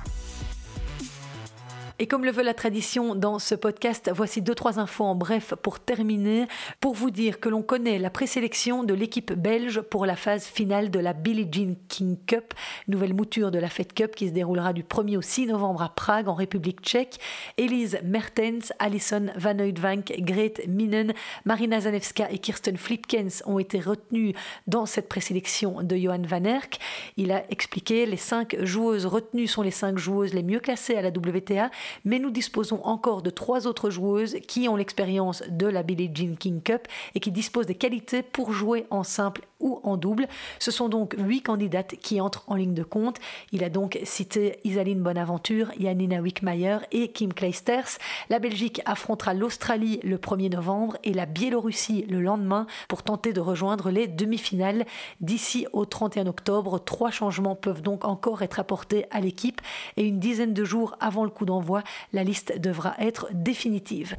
Et 1.98 2.08
comme 2.08 2.26
le 2.26 2.32
veut 2.32 2.44
la 2.44 2.54
tradition 2.54 3.16
dans 3.16 3.40
ce 3.40 3.56
podcast, 3.56 4.12
voici 4.14 4.42
deux 4.42 4.54
trois 4.54 4.80
infos 4.80 5.06
en 5.06 5.16
bref 5.16 5.54
pour 5.62 5.80
terminer, 5.80 6.46
pour 6.82 6.94
vous 6.94 7.10
dire 7.10 7.40
que 7.40 7.48
l'on 7.48 7.62
connaît 7.62 8.00
la 8.00 8.10
présélection 8.10 8.84
de 8.84 8.94
l'équipe 8.94 9.32
belge 9.32 9.80
pour 9.80 10.06
la 10.06 10.18
phase 10.18 10.46
finale 10.46 10.92
de 10.92 11.00
la 11.00 11.14
Billie 11.14 11.48
Jean 11.50 11.76
King 11.88 12.18
Cup, 12.28 12.54
nouvelle 12.90 13.14
mouture 13.14 13.50
de 13.50 13.60
la 13.60 13.70
Fed 13.70 13.94
Cup 13.94 14.14
qui 14.14 14.28
se 14.28 14.34
déroulera 14.34 14.74
du 14.74 14.84
1er 14.84 15.16
au 15.16 15.22
6 15.22 15.48
novembre 15.48 15.84
à 15.84 15.88
Prague 15.88 16.28
en 16.28 16.34
République 16.34 16.82
tchèque. 16.82 17.18
Elise 17.58 17.98
Mertens, 18.04 18.74
Alison 18.80 19.28
Van 19.38 19.58
Oudvank, 19.58 20.14
Grete 20.20 20.68
Minen, 20.68 21.14
Marina 21.46 21.80
Zanevska 21.80 22.30
et 22.30 22.40
Kirsten 22.40 22.76
Flipkens 22.76 23.42
ont 23.46 23.58
été 23.58 23.80
retenues 23.80 24.34
dans 24.68 24.86
cette 24.86 25.08
présélection 25.08 25.82
de 25.82 25.96
Johan 25.96 26.24
Van 26.28 26.44
Erck. 26.44 26.78
Il 27.16 27.32
a 27.32 27.50
expliqué 27.50 28.06
les 28.06 28.18
cinq 28.18 28.58
joueuses 28.64 29.06
retenues 29.06 29.48
sont 29.48 29.62
les 29.62 29.72
cinq 29.72 29.98
joueuses 29.98 30.34
les 30.34 30.44
mieux 30.44 30.60
classées 30.60 30.98
à 30.98 31.02
la 31.02 31.08
WTA 31.08 31.72
mais 32.04 32.20
nous 32.20 32.32
disposons 32.32 32.82
encore 32.84 33.22
de 33.22 33.30
trois 33.30 33.68
autres 33.68 33.90
joueuses 33.90 34.38
qui 34.48 34.68
ont 34.70 34.76
l'expérience 34.76 35.44
de 35.50 35.68
la 35.68 35.84
Billie 35.84 36.12
Jean 36.14 36.36
King 36.36 36.62
Cup 36.62 36.88
et 37.14 37.20
qui 37.20 37.32
disposent 37.32 37.66
des 37.66 37.76
qualités 37.76 38.24
pour 38.24 38.52
jouer 38.52 38.86
en 38.90 39.04
simple 39.04 39.42
ou 39.60 39.80
en 39.84 39.98
double. 39.98 40.28
Ce 40.60 40.72
sont 40.72 40.90
donc 40.90 41.16
huit 41.18 41.42
candidates 41.42 41.96
qui 42.02 42.20
entrent 42.22 42.44
en 42.48 42.56
ligne 42.56 42.74
de 42.74 42.84
compte. 42.84 43.18
Il 43.52 43.64
a 43.64 43.70
donc 43.70 44.00
cité 44.04 44.60
Isaline 44.64 45.02
Bonaventure, 45.02 45.72
Janina 45.80 46.22
Wickmayer 46.22 46.80
et 46.92 47.10
Kim 47.10 47.34
Kleisters. 47.34 47.98
La 48.30 48.40
Belgique 48.40 48.82
affrontera 48.86 49.34
l'Australie 49.34 50.00
le 50.04 50.18
1er 50.18 50.52
novembre 50.52 50.98
et 51.04 51.14
la 51.14 51.26
Biélorussie 51.26 52.06
le 52.10 52.22
lendemain 52.22 52.68
pour 52.88 53.04
tenter 53.04 53.34
de 53.34 53.42
rejoindre 53.42 53.90
les 53.90 54.08
demi-finales. 54.08 54.86
D'ici 55.22 55.68
au 55.74 55.86
31 55.86 56.28
octobre, 56.28 56.80
trois 56.80 57.12
changements 57.12 57.56
peuvent 57.56 57.82
donc 57.82 58.06
encore 58.06 58.42
être 58.42 58.60
apportés 58.60 59.06
à 59.12 59.20
l'équipe 59.20 59.62
et 59.98 60.04
une 60.04 60.20
dizaine 60.20 60.54
de 60.54 60.64
jours 60.64 60.96
avant 61.00 61.24
le 61.24 61.30
coup 61.30 61.46
d'envoi, 61.46 61.75
la 62.14 62.24
liste 62.24 62.60
devra 62.60 62.96
être 63.00 63.28
définitive. 63.34 64.16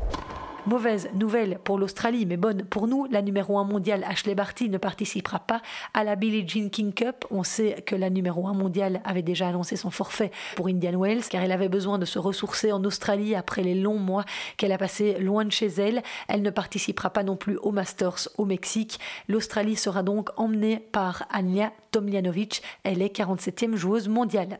Mauvaise 0.66 1.08
nouvelle 1.14 1.60
pour 1.62 1.78
l'Australie, 1.78 2.26
mais 2.26 2.36
bonne 2.36 2.64
pour 2.64 2.88
nous. 2.88 3.06
La 3.08 3.22
numéro 3.22 3.56
1 3.56 3.62
mondiale 3.62 4.02
Ashley 4.02 4.34
Barty 4.34 4.68
ne 4.68 4.78
participera 4.78 5.38
pas 5.38 5.62
à 5.94 6.02
la 6.02 6.16
Billie 6.16 6.46
Jean 6.46 6.70
King 6.70 6.92
Cup. 6.92 7.24
On 7.30 7.44
sait 7.44 7.84
que 7.86 7.94
la 7.94 8.10
numéro 8.10 8.48
1 8.48 8.52
mondiale 8.52 9.00
avait 9.04 9.22
déjà 9.22 9.46
annoncé 9.46 9.76
son 9.76 9.92
forfait 9.92 10.32
pour 10.56 10.66
Indian 10.66 11.00
Wells 11.00 11.22
car 11.30 11.40
elle 11.40 11.52
avait 11.52 11.68
besoin 11.68 12.00
de 12.00 12.04
se 12.04 12.18
ressourcer 12.18 12.72
en 12.72 12.82
Australie 12.82 13.36
après 13.36 13.62
les 13.62 13.76
longs 13.76 14.00
mois 14.00 14.24
qu'elle 14.56 14.72
a 14.72 14.78
passés 14.78 15.20
loin 15.20 15.44
de 15.44 15.52
chez 15.52 15.68
elle. 15.68 16.02
Elle 16.26 16.42
ne 16.42 16.50
participera 16.50 17.10
pas 17.10 17.22
non 17.22 17.36
plus 17.36 17.58
au 17.58 17.70
Masters 17.70 18.28
au 18.36 18.44
Mexique. 18.44 18.98
L'Australie 19.28 19.76
sera 19.76 20.02
donc 20.02 20.30
emmenée 20.36 20.80
par 20.90 21.28
Anja 21.32 21.70
Tomljanovic. 21.92 22.60
Elle 22.82 23.02
est 23.02 23.16
47e 23.16 23.76
joueuse 23.76 24.08
mondiale. 24.08 24.58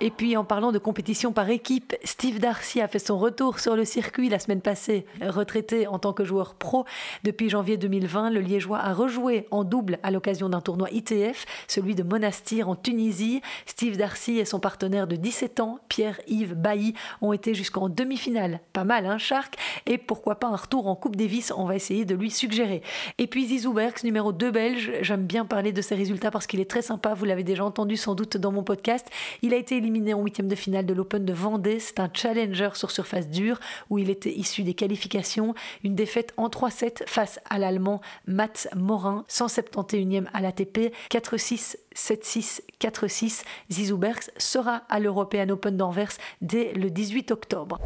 Et 0.00 0.10
puis 0.10 0.36
en 0.36 0.44
parlant 0.44 0.72
de 0.72 0.78
compétition 0.78 1.32
par 1.32 1.48
équipe, 1.48 1.96
Steve 2.04 2.38
Darcy 2.38 2.82
a 2.82 2.88
fait 2.88 2.98
son 2.98 3.16
retour 3.16 3.58
sur 3.58 3.74
le 3.74 3.86
circuit 3.86 4.28
la 4.28 4.38
semaine 4.38 4.60
passée. 4.60 5.06
Retraité 5.22 5.86
en 5.86 5.98
tant 5.98 6.12
que 6.12 6.24
joueur 6.24 6.56
pro 6.56 6.84
depuis 7.22 7.48
janvier 7.48 7.78
2020, 7.78 8.30
le 8.30 8.40
Liégeois 8.40 8.80
a 8.80 8.92
rejoué 8.92 9.46
en 9.50 9.64
double 9.64 9.98
à 10.02 10.10
l'occasion 10.10 10.50
d'un 10.50 10.60
tournoi 10.60 10.90
ITF, 10.90 11.46
celui 11.68 11.94
de 11.94 12.02
Monastir 12.02 12.68
en 12.68 12.76
Tunisie. 12.76 13.40
Steve 13.64 13.96
Darcy 13.96 14.38
et 14.38 14.44
son 14.44 14.60
partenaire 14.60 15.06
de 15.06 15.16
17 15.16 15.60
ans, 15.60 15.78
Pierre-Yves 15.88 16.54
Bailly, 16.54 16.92
ont 17.22 17.32
été 17.32 17.54
jusqu'en 17.54 17.88
demi-finale. 17.88 18.60
Pas 18.74 18.84
mal, 18.84 19.06
hein, 19.06 19.16
Shark? 19.16 19.56
Et 19.86 19.96
pourquoi 19.96 20.34
pas 20.34 20.48
un 20.48 20.56
retour 20.56 20.86
en 20.86 20.96
Coupe 20.96 21.16
Davis? 21.16 21.50
On 21.56 21.64
va 21.64 21.76
essayer 21.76 22.04
de 22.04 22.14
lui 22.14 22.30
suggérer. 22.30 22.82
Et 23.16 23.26
puis 23.26 23.46
Zizou 23.46 23.72
Berks, 23.72 24.04
numéro 24.04 24.32
2 24.32 24.50
belge. 24.50 24.92
J'aime 25.00 25.24
bien 25.24 25.46
parler 25.46 25.72
de 25.72 25.80
ses 25.80 25.94
résultats 25.94 26.30
parce 26.30 26.46
qu'il 26.46 26.60
est 26.60 26.70
très 26.70 26.82
sympa. 26.82 27.14
Vous 27.14 27.24
l'avez 27.24 27.44
déjà 27.44 27.64
entendu 27.64 27.96
sans 27.96 28.14
doute 28.14 28.36
dans 28.36 28.52
mon 28.52 28.64
podcast. 28.64 29.08
Il 29.40 29.54
a 29.54 29.56
été 29.56 29.78
éliminé 29.78 29.93
en 29.94 30.22
huitième 30.22 30.48
de 30.48 30.54
finale 30.54 30.86
de 30.86 30.92
l'Open 30.94 31.24
de 31.24 31.32
Vendée. 31.32 31.78
C'est 31.78 32.00
un 32.00 32.10
challenger 32.12 32.70
sur 32.74 32.90
surface 32.90 33.28
dure 33.28 33.60
où 33.90 33.98
il 33.98 34.10
était 34.10 34.32
issu 34.32 34.62
des 34.62 34.74
qualifications. 34.74 35.54
Une 35.84 35.94
défaite 35.94 36.34
en 36.36 36.48
3-7 36.48 37.06
face 37.06 37.40
à 37.48 37.58
l'Allemand 37.58 38.00
Mats 38.26 38.68
Morin, 38.74 39.24
171e 39.28 40.26
à 40.32 40.40
l'ATP, 40.40 40.92
4-6, 41.10 41.76
7-6, 41.94 42.60
4-6. 42.80 43.44
Zizou 43.70 43.96
Berks 43.96 44.30
sera 44.36 44.82
à 44.88 44.98
l'European 44.98 45.48
Open 45.50 45.76
d'Anvers 45.76 46.12
dès 46.40 46.72
le 46.72 46.90
18 46.90 47.30
octobre. 47.30 47.78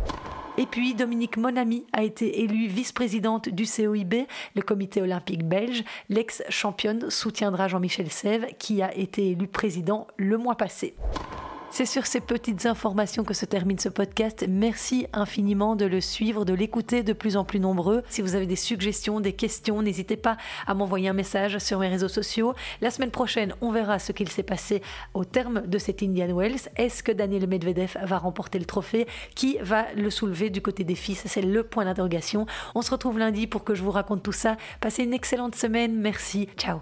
Et 0.57 0.67
puis 0.67 0.95
Dominique 0.95 1.37
Monami 1.37 1.87
a 1.93 2.03
été 2.03 2.43
élue 2.43 2.67
vice-présidente 2.67 3.49
du 3.49 3.65
COIB, 3.65 4.27
le 4.57 4.63
comité 4.63 5.01
olympique 5.01 5.47
belge. 5.47 5.85
L'ex-championne 6.09 7.11
soutiendra 7.11 7.69
Jean-Michel 7.69 8.11
Sèvres 8.11 8.49
qui 8.59 8.83
a 8.83 8.93
été 8.97 9.31
élu 9.31 9.47
président 9.47 10.09
le 10.17 10.37
mois 10.37 10.57
passé. 10.57 10.97
C'est 11.71 11.87
sur 11.87 12.07
ces 12.07 12.21
petites 12.21 12.67
informations 12.67 13.25
que 13.25 13.35
se 13.35 13.45
termine 13.45 13.79
ce 13.79 13.89
podcast. 13.89 14.45
Merci 14.49 15.07
infiniment 15.13 15.77
de 15.77 15.85
le 15.85 16.01
suivre, 16.01 16.45
de 16.45 16.55
l'écouter 16.55 17.03
de 17.03 17.13
plus 17.13 17.37
en 17.37 17.45
plus 17.45 17.61
nombreux. 17.61 18.03
Si 18.09 18.23
vous 18.23 18.35
avez 18.35 18.47
des 18.47 18.57
suggestions, 18.57 19.21
des 19.21 19.35
questions, 19.35 19.83
n'hésitez 19.83 20.17
pas 20.17 20.39
à 20.67 20.75
m'envoyer 20.75 21.09
un 21.09 21.13
message 21.13 21.59
sur 21.59 21.79
mes 21.79 21.89
réseaux 21.89 22.09
sociaux. 22.09 22.55
La 22.81 22.91
semaine 22.91 23.11
prochaine, 23.11 23.55
on 23.61 23.71
verra 23.71 23.99
ce 23.99 24.13
qu'il 24.13 24.29
s'est 24.29 24.43
passé 24.43 24.83
au 25.15 25.25
terme 25.25 25.67
de 25.67 25.79
cet 25.79 26.03
Indian 26.03 26.35
Wells. 26.35 26.69
Est-ce 26.77 27.03
que 27.03 27.13
Daniel 27.13 27.47
Medvedev 27.47 27.97
va 28.03 28.19
remporter 28.19 28.59
le 28.59 28.65
trophée? 28.65 29.07
Qui 29.37 29.59
va 29.61 29.87
le 29.95 30.11
soulever 30.11 30.51
du 30.51 30.63
côté 30.63 30.85
des 30.85 30.97
fils? 30.97 31.23
C'est 31.27 31.43
le 31.43 31.63
point 31.63 31.85
d'interrogation. 31.85 32.47
On 32.75 32.83
se 32.83 32.91
retrouve 32.91 33.19
lundi 33.19 33.47
pour 33.47 33.63
que 33.63 33.75
je 33.75 33.83
vous 33.83 33.93
raconte 33.93 34.23
tout 34.23 34.33
ça. 34.33 34.57
Passez 34.81 35.05
une 35.05 35.15
excellente 35.15 35.55
semaine. 35.55 35.95
Merci. 36.01 36.49
Ciao. 36.57 36.81